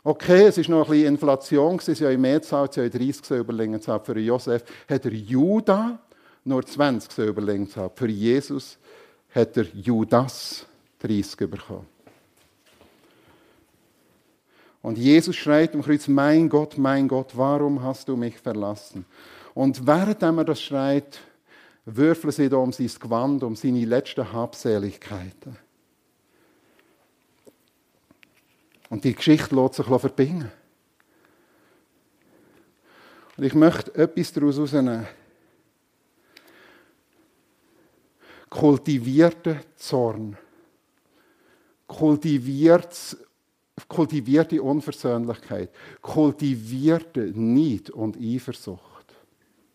Okay, 0.03 0.45
es 0.45 0.57
war 0.57 0.77
noch 0.77 0.87
ein 0.87 0.91
bisschen 0.91 1.13
Inflation, 1.13 1.79
es 1.85 1.99
ja 1.99 2.09
in 2.09 2.21
Mehrzahl, 2.21 2.67
es 2.67 2.75
ja 2.75 2.83
in 2.83 2.91
30 2.91 3.23
Silberlingenzahl. 3.23 3.99
Für 3.99 4.17
Josef 4.17 4.63
hat 4.89 5.05
er 5.05 5.13
Judah 5.13 5.99
nur 6.43 6.65
20 6.65 7.11
Silberlinge 7.11 7.67
hat. 7.75 7.97
Für 7.97 8.07
Jesus 8.07 8.77
hat 9.33 9.57
er 9.57 9.65
Judas 9.73 10.65
30 10.99 11.49
bekommen. 11.49 11.87
Und 14.81 14.97
Jesus 14.97 15.35
schreit 15.35 15.75
am 15.75 15.83
Kreuz, 15.83 16.07
mein 16.07 16.49
Gott, 16.49 16.77
mein 16.77 17.07
Gott, 17.07 17.37
warum 17.37 17.83
hast 17.83 18.07
du 18.07 18.15
mich 18.15 18.37
verlassen? 18.39 19.05
Und 19.53 19.85
während 19.85 20.23
er 20.23 20.43
das 20.43 20.61
schreit, 20.61 21.19
würfeln 21.85 22.31
sie 22.31 22.49
da 22.49 22.57
um 22.57 22.71
sein 22.71 22.89
Gewand, 22.99 23.43
um 23.43 23.55
seine 23.55 23.85
letzten 23.85 24.31
Habseligkeiten. 24.31 25.57
Und 28.89 29.03
die 29.03 29.15
Geschichte 29.15 29.55
lässt 29.55 29.75
sich 29.75 29.85
verbinden. 29.85 30.51
Und 33.37 33.43
ich 33.43 33.53
möchte 33.53 33.95
etwas 33.95 34.33
daraus 34.33 34.57
herausnehmen. 34.57 35.07
Kultivierter 38.51 39.61
Zorn, 39.77 40.37
kultivierte 41.87 43.17
Unversöhnlichkeit, 44.61 45.71
kultivierte 46.01 47.31
Neid 47.33 47.89
und 47.89 48.17
Eifersucht. 48.21 48.81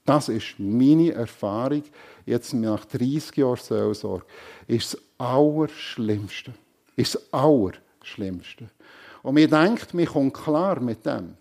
Das 0.04 0.28
ist 0.28 0.54
meine 0.58 1.12
Erfahrung, 1.12 1.82
jetzt 2.26 2.54
nach 2.54 2.84
30 2.84 3.36
Jahren 3.36 3.56
Seelsorge, 3.56 4.26
ist 4.68 4.94
das 4.94 5.02
Allerschlimmste. 5.18 6.52
Ist 6.94 7.16
das 7.16 7.32
Allerschlimmste. 7.32 8.68
Und 9.22 9.34
mir 9.34 9.48
denkt, 9.48 9.94
mir 9.94 10.06
kommt 10.06 10.34
klar 10.34 10.78
mit 10.80 11.04
dem. 11.04 11.34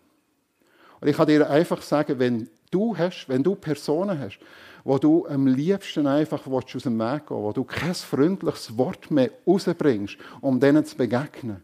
Und 0.99 1.07
ich 1.07 1.15
kann 1.15 1.27
dir 1.27 1.47
einfach 1.47 1.81
sagen, 1.83 2.17
wenn 2.17 2.49
du 2.71 2.97
hast, 2.97 3.29
wenn 3.29 3.43
du 3.43 3.53
Personen 3.55 4.17
hast, 4.19 4.39
wo 4.85 4.99
du 4.99 5.27
am 5.27 5.47
liebsten 5.47 6.05
einfach 6.05 6.45
aus 6.47 6.83
dem 6.83 6.99
Weg 6.99 7.27
gehen 7.27 7.37
wo 7.37 7.51
du 7.51 7.63
kein 7.63 7.95
freundliches 7.95 8.77
Wort 8.77 9.09
mehr 9.09 9.31
rausbringst, 9.45 10.17
um 10.41 10.59
denen 10.59 10.85
zu 10.85 10.95
begegnen. 10.95 11.63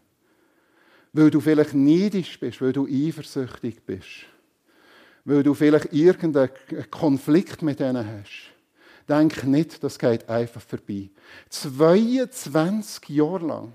Weil 1.12 1.30
du 1.30 1.40
vielleicht 1.40 1.72
neidisch 1.72 2.38
bist, 2.40 2.60
weil 2.60 2.72
du 2.72 2.86
eifersüchtig 2.86 3.82
bist, 3.86 4.26
weil 5.24 5.44
du 5.44 5.54
vielleicht 5.54 5.92
irgendeinen 5.92 6.50
Konflikt 6.90 7.62
mit 7.62 7.78
denen 7.78 8.04
hast. 8.06 8.50
Denk 9.08 9.44
nicht, 9.44 9.84
das 9.84 9.98
geht 9.98 10.28
einfach 10.28 10.60
vorbei. 10.60 11.10
22 11.48 13.08
Jahre 13.08 13.46
lang 13.46 13.72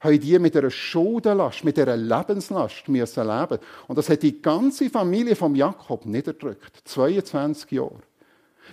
haben 0.00 0.20
die 0.20 0.38
mit 0.40 0.56
einer 0.56 0.70
Schuldenlast, 0.70 1.62
mit 1.62 1.78
einer 1.78 1.96
Lebenslast 1.96 2.88
leben. 2.88 3.58
Und 3.86 3.96
das 3.96 4.08
hat 4.08 4.22
die 4.22 4.42
ganze 4.42 4.90
Familie 4.90 5.36
von 5.36 5.54
Jakob 5.54 6.04
niederdrückt. 6.06 6.82
22 6.84 7.70
Jahre. 7.70 8.00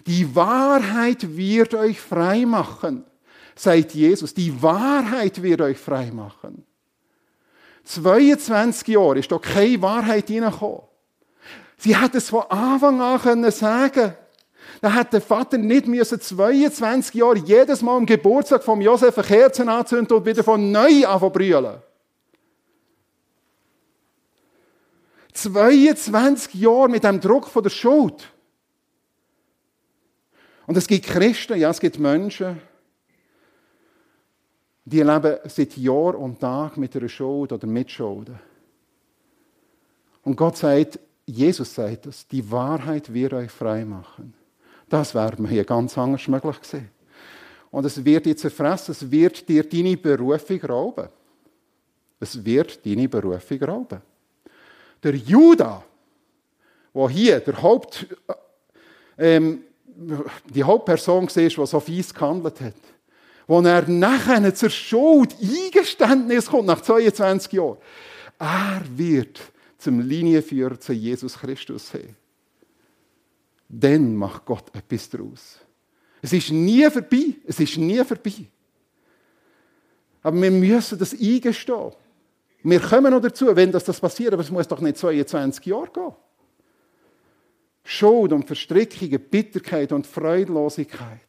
Die 0.05 0.35
Wahrheit 0.35 1.35
wird 1.35 1.73
euch 1.73 1.99
frei 1.99 2.45
machen, 2.45 3.05
sagt 3.55 3.93
Jesus. 3.93 4.33
Die 4.33 4.61
Wahrheit 4.61 5.41
wird 5.41 5.61
euch 5.61 5.77
frei 5.77 6.11
machen. 6.11 6.65
22 7.83 8.87
Jahre 8.89 9.19
ist 9.19 9.31
doch 9.31 9.41
keine 9.41 9.81
Wahrheit 9.81 10.27
hineingekommen. 10.27 10.81
Sie 11.77 11.97
hätten 11.97 12.17
es 12.17 12.29
von 12.29 12.43
Anfang 12.49 13.01
an 13.01 13.19
können 13.19 13.51
sagen 13.51 14.13
Da 14.81 14.93
hätte 14.93 15.11
der 15.11 15.21
Vater 15.21 15.57
nicht 15.57 15.87
müssen 15.87 16.19
22 16.19 17.15
Jahre 17.15 17.37
jedes 17.37 17.81
Mal 17.81 17.97
am 17.97 18.05
Geburtstag 18.05 18.63
von 18.63 18.81
Josef 18.81 19.17
eine 19.17 19.27
Kerze 19.27 19.67
anzünden 19.67 20.17
und 20.17 20.25
wieder 20.25 20.43
von 20.43 20.71
neu 20.71 21.07
anfangen 21.07 21.31
brüllen. 21.31 21.81
22 25.33 26.55
Jahre 26.55 26.89
mit 26.89 27.03
dem 27.03 27.19
Druck 27.19 27.47
von 27.47 27.63
der 27.63 27.69
Schuld. 27.69 28.29
Und 30.69 30.77
es 30.77 30.85
gibt 30.85 31.07
Christen, 31.07 31.57
ja, 31.57 31.71
es 31.71 31.79
gibt 31.79 31.97
Menschen, 31.97 32.61
die 34.85 35.01
leben 35.01 35.37
seit 35.45 35.75
Jahr 35.75 36.13
und 36.13 36.39
Tag 36.39 36.77
mit 36.77 36.95
einer 36.95 37.09
Schuld 37.09 37.51
oder 37.51 37.65
mit 37.65 37.89
Schulden. 37.89 38.39
Und 40.21 40.35
Gott 40.35 40.57
sagt, 40.57 40.99
Jesus 41.25 41.73
sagt 41.73 42.05
das, 42.05 42.27
die 42.27 42.51
Wahrheit 42.51 43.11
wird 43.11 43.33
euch 43.33 43.49
frei 43.49 43.83
machen. 43.83 44.35
Das 44.87 45.15
wäre 45.15 45.41
mir 45.41 45.47
hier 45.47 45.63
ganz 45.63 45.97
anders 45.97 46.27
möglich 46.27 46.61
gewesen. 46.61 46.91
Und 47.71 47.85
es 47.85 48.05
wird 48.05 48.27
dich 48.27 48.37
zerfressen, 48.37 48.91
es 48.91 49.09
wird 49.09 49.49
dir 49.49 49.67
deine 49.67 49.97
Berufung 49.97 50.61
rauben. 50.61 51.09
Es 52.19 52.45
wird 52.45 52.85
deine 52.85 53.09
Berufung 53.09 53.63
rauben. 53.63 54.01
Der 55.01 55.15
Judah, 55.15 55.83
wo 56.93 57.09
hier 57.09 57.39
der 57.39 57.59
Haupt, 57.59 58.05
ähm, 59.17 59.63
die 60.53 60.63
Hauptperson 60.63 61.27
war, 61.27 61.43
die 61.43 61.49
so 61.49 61.79
fies 61.79 62.13
gehandelt 62.13 62.61
hat, 62.61 62.73
wo 63.47 63.61
er 63.61 63.87
nachher 63.87 64.53
zur 64.53 64.69
Schuld 64.69 65.35
Eingeständnis 65.41 66.47
kommt, 66.47 66.67
nach 66.67 66.81
22 66.81 67.53
Jahren, 67.53 67.77
er 68.37 68.81
wird 68.95 69.41
zum 69.77 69.99
Linienführer 69.99 70.79
zu 70.79 70.93
Jesus 70.93 71.37
Christus 71.37 71.91
hin. 71.91 72.15
Dann 73.67 74.15
macht 74.15 74.45
Gott 74.45 74.65
etwas 74.73 75.09
daraus. 75.09 75.59
Es 76.21 76.33
ist 76.33 76.51
nie 76.51 76.89
vorbei. 76.89 77.35
Es 77.45 77.59
ist 77.59 77.77
nie 77.77 78.03
vorbei. 78.03 78.33
Aber 80.21 80.41
wir 80.41 80.51
müssen 80.51 80.99
das 80.99 81.13
eingestehen. 81.13 81.91
Wir 82.63 82.79
kommen 82.79 83.11
noch 83.11 83.21
dazu, 83.21 83.55
wenn 83.55 83.71
das, 83.71 83.85
das 83.85 83.99
passiert, 83.99 84.33
aber 84.33 84.41
es 84.41 84.51
muss 84.51 84.67
doch 84.67 84.81
nicht 84.81 84.97
22 84.97 85.65
Jahre 85.65 85.89
gehen. 85.93 86.13
Schuld 87.83 88.33
und 88.33 88.45
Verstrickungen, 88.45 89.19
Bitterkeit 89.19 89.91
und 89.91 90.05
Freudlosigkeit. 90.05 91.21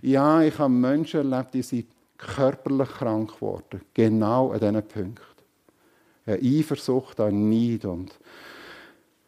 Ja, 0.00 0.42
ich 0.42 0.58
habe 0.58 0.72
Menschen 0.72 1.30
erlebt, 1.30 1.54
die 1.54 1.62
sind 1.62 1.86
körperlich 2.18 2.88
krank 2.88 3.34
geworden. 3.34 3.82
Genau 3.94 4.52
an 4.52 4.60
diesen 4.60 4.88
Punkten. 4.88 5.22
Eine 6.26 6.38
Eifersucht 6.38 7.20
an 7.20 7.48
Neid 7.50 7.84
und 7.84 8.18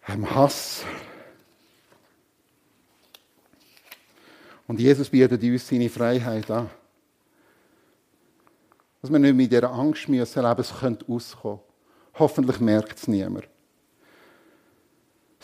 einem 0.03 0.35
Hass. 0.35 0.85
Und 4.67 4.81
Jesus 4.81 5.09
bietet 5.11 5.43
uns 5.43 5.69
seine 5.69 5.89
Freiheit 5.89 6.51
an. 6.51 6.71
Dass 9.03 9.13
wir 9.13 9.19
nicht 9.19 9.35
mit 9.35 9.53
dieser 9.53 9.71
Angst 9.71 10.09
müssen 10.09 10.45
es 10.45 10.79
könnte 10.81 11.05
auskommen. 11.09 11.61
Hoffentlich 12.15 12.61
merkt 12.61 12.99
es 12.99 13.09
niemand. 13.09 13.49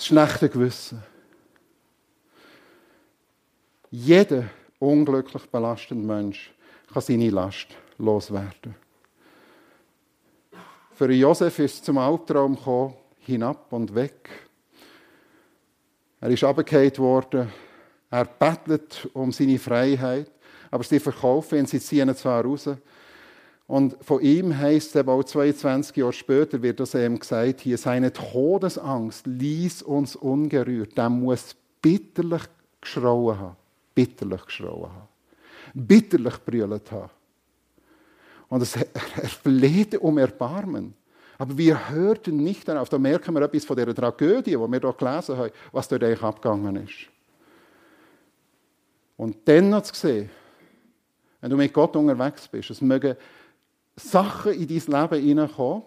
Das 0.01 0.07
schlechte 0.07 0.49
Gewissen. 0.49 1.03
Jeder 3.91 4.45
unglücklich 4.79 5.45
belastende 5.51 6.07
Mensch 6.07 6.55
kann 6.91 7.03
seine 7.03 7.29
Last 7.29 7.67
loswerden. 7.99 8.75
Für 10.95 11.13
Josef 11.13 11.59
ist 11.59 11.75
es 11.75 11.83
zum 11.83 11.99
Albtraum 11.99 12.57
gekommen, 12.57 12.95
hinab 13.19 13.71
und 13.75 13.95
weg. 13.95 14.31
Er 16.23 16.31
ist 16.31 16.45
abgekehrt 16.45 16.99
worden. 16.99 17.53
Er 18.11 18.25
bettelt 18.25 19.07
um 19.13 19.31
seine 19.33 19.59
Freiheit, 19.59 20.31
aber 20.71 20.83
sie 20.83 20.99
verkaufen 20.99 21.59
ihn, 21.59 21.67
sie 21.67 21.79
ziehen 21.79 22.09
ihn 22.09 22.17
zwar 22.17 22.43
raus. 22.43 22.71
Und 23.71 23.97
von 24.05 24.21
ihm 24.21 24.59
heißt 24.59 24.97
es 24.97 25.07
auch 25.07 25.23
22 25.23 25.97
Jahre 25.97 26.13
später, 26.13 26.61
wird 26.61 26.81
das 26.81 26.93
ihm 26.93 27.21
gesagt, 27.21 27.61
hier 27.61 27.79
seine 27.79 28.13
Todesangst 28.13 29.29
ließ 29.29 29.83
uns 29.83 30.17
ungerührt. 30.17 30.99
Der 30.99 31.09
muss 31.09 31.55
bitterlich 31.81 32.43
geschrauen 32.81 33.39
haben. 33.39 33.57
Bitterlich 33.95 34.45
geschrauen 34.45 34.91
haben. 34.91 35.09
Bitterlich 35.73 36.39
brüllt 36.45 36.91
haben. 36.91 37.11
Und 38.49 38.77
er 38.77 39.29
flehte 39.29 40.01
um 40.01 40.19
Erbarmen. 40.19 40.93
Aber 41.39 41.57
wir 41.57 41.91
hörten 41.91 42.39
nicht 42.39 42.67
darauf. 42.67 42.89
Da 42.89 42.99
merken 42.99 43.33
wir 43.37 43.43
etwas 43.43 43.65
von 43.65 43.77
der 43.77 43.95
Tragödie, 43.95 44.51
die 44.51 44.59
wir 44.59 44.81
hier 44.81 44.93
gelesen 44.95 45.37
haben, 45.37 45.53
was 45.71 45.87
dort 45.87 46.03
eigentlich 46.03 46.23
abgegangen 46.25 46.75
ist. 46.75 47.07
Und 49.17 49.37
dann 49.45 49.71
noch 49.71 49.83
zu 49.83 49.95
sehen, 49.95 50.29
wenn 51.41 51.51
du 51.51 51.57
mit 51.57 51.73
Gott 51.73 51.95
unterwegs 51.95 52.49
bist, 52.49 52.71
es 52.71 52.81
mögen 52.81 53.15
Sachen 54.03 54.53
in 54.53 54.69
dein 54.69 55.03
Leben 55.11 55.25
hineinkommen, 55.25 55.83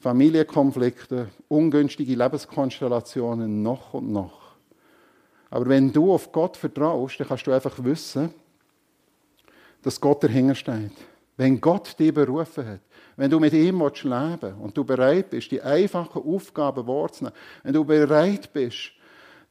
Familienkonflikte, 0.00 1.28
ungünstige 1.48 2.14
Lebenskonstellationen 2.14 3.62
noch 3.62 3.94
und 3.94 4.10
noch. 4.10 4.42
Aber 5.48 5.68
wenn 5.68 5.92
du 5.92 6.12
auf 6.12 6.32
Gott 6.32 6.56
vertraust, 6.56 7.20
dann 7.20 7.28
kannst 7.28 7.46
du 7.46 7.52
einfach 7.52 7.82
wissen, 7.84 8.32
dass 9.82 10.00
Gott 10.00 10.24
dahinter 10.24 10.54
steht. 10.54 10.92
Wenn 11.36 11.60
Gott 11.60 11.98
dich 11.98 12.12
berufen 12.12 12.66
hat, 12.66 12.80
wenn 13.16 13.30
du 13.30 13.38
mit 13.38 13.52
ihm 13.52 13.80
leben 13.80 14.38
willst 14.40 14.56
und 14.60 14.76
du 14.76 14.84
bereit 14.84 15.30
bist, 15.30 15.50
die 15.50 15.60
einfachen 15.60 16.22
Aufgaben 16.22 16.86
wahrzunehmen, 16.86 17.36
wenn 17.62 17.72
du 17.72 17.84
bereit 17.84 18.52
bist, 18.52 18.92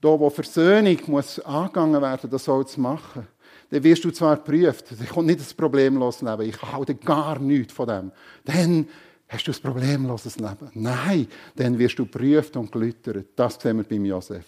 da 0.02 0.20
wo 0.20 0.30
Versöhnung 0.30 0.98
muss 1.08 1.40
angegangen 1.40 2.02
werden, 2.02 2.30
das 2.30 2.46
soll 2.46 2.66
zu 2.66 2.82
machen, 2.82 3.28
dann 3.72 3.84
wirst 3.84 4.04
du 4.04 4.12
zwar 4.12 4.36
geprüft, 4.36 4.88
dann 4.92 5.08
kommt 5.08 5.28
nicht 5.28 5.40
das 5.40 5.54
problemlose 5.54 6.26
Leben, 6.26 6.50
ich 6.50 6.62
halte 6.62 6.94
gar 6.94 7.40
nichts 7.40 7.74
von 7.74 7.88
dem. 7.88 8.12
Dann 8.44 8.88
hast 9.30 9.48
du 9.48 9.52
ein 9.52 9.62
problemloses 9.62 10.36
Leben. 10.36 10.70
Nein, 10.74 11.28
dann 11.56 11.80
wirst 11.80 11.98
du 11.98 12.06
geprüft 12.06 12.58
und 12.58 12.72
gelüttert. 12.72 13.28
Das 13.36 13.56
sehen 13.56 13.78
wir 13.78 13.86
beim 13.86 14.04
Josef. 14.04 14.44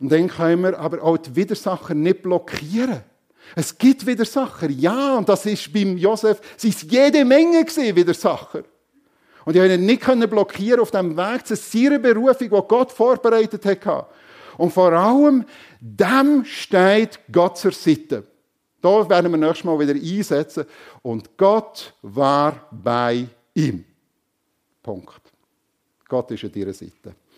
Und 0.00 0.10
dann 0.10 0.26
können 0.26 0.64
wir 0.64 0.78
aber 0.78 1.02
auch 1.02 1.16
die 1.16 1.34
Widersacher 1.34 1.94
nicht 1.94 2.22
blockieren. 2.22 3.02
Es 3.54 3.78
gibt 3.78 4.04
Widersacher, 4.04 4.68
ja, 4.68 5.16
und 5.16 5.28
das 5.28 5.46
ist 5.46 5.72
beim 5.72 5.96
Josef, 5.96 6.40
es 6.56 6.64
ist 6.64 6.90
jede 6.90 7.24
Menge 7.24 7.64
gesehen 7.64 7.94
Widersacher. 7.94 8.64
Und 9.44 9.54
die 9.54 9.96
können 9.96 10.20
nicht 10.20 10.30
blockieren 10.30 10.80
auf 10.80 10.90
dem 10.90 11.16
Weg 11.16 11.46
zu 11.46 11.54
seiner 11.54 12.00
Berufung, 12.00 12.50
die 12.50 12.68
Gott 12.68 12.90
vorbereitet 12.90 13.64
hat. 13.64 14.08
Und 14.58 14.72
vor 14.72 14.92
allem, 14.92 15.44
dem 15.80 16.44
steht 16.44 17.20
Gott 17.30 17.58
zur 17.58 17.70
Seite. 17.70 18.24
Da 18.80 19.08
werden 19.08 19.30
wir 19.30 19.38
nächstes 19.38 19.64
Mal 19.64 19.78
wieder 19.78 19.94
einsetzen. 19.94 20.64
Und 21.02 21.36
Gott 21.36 21.94
war 22.02 22.68
bei 22.70 23.26
ihm. 23.54 23.84
Punkt. 24.82 25.20
Gott 26.08 26.30
ist 26.30 26.44
an 26.44 26.52
ihrer 26.54 26.72
Seite. 26.72 27.14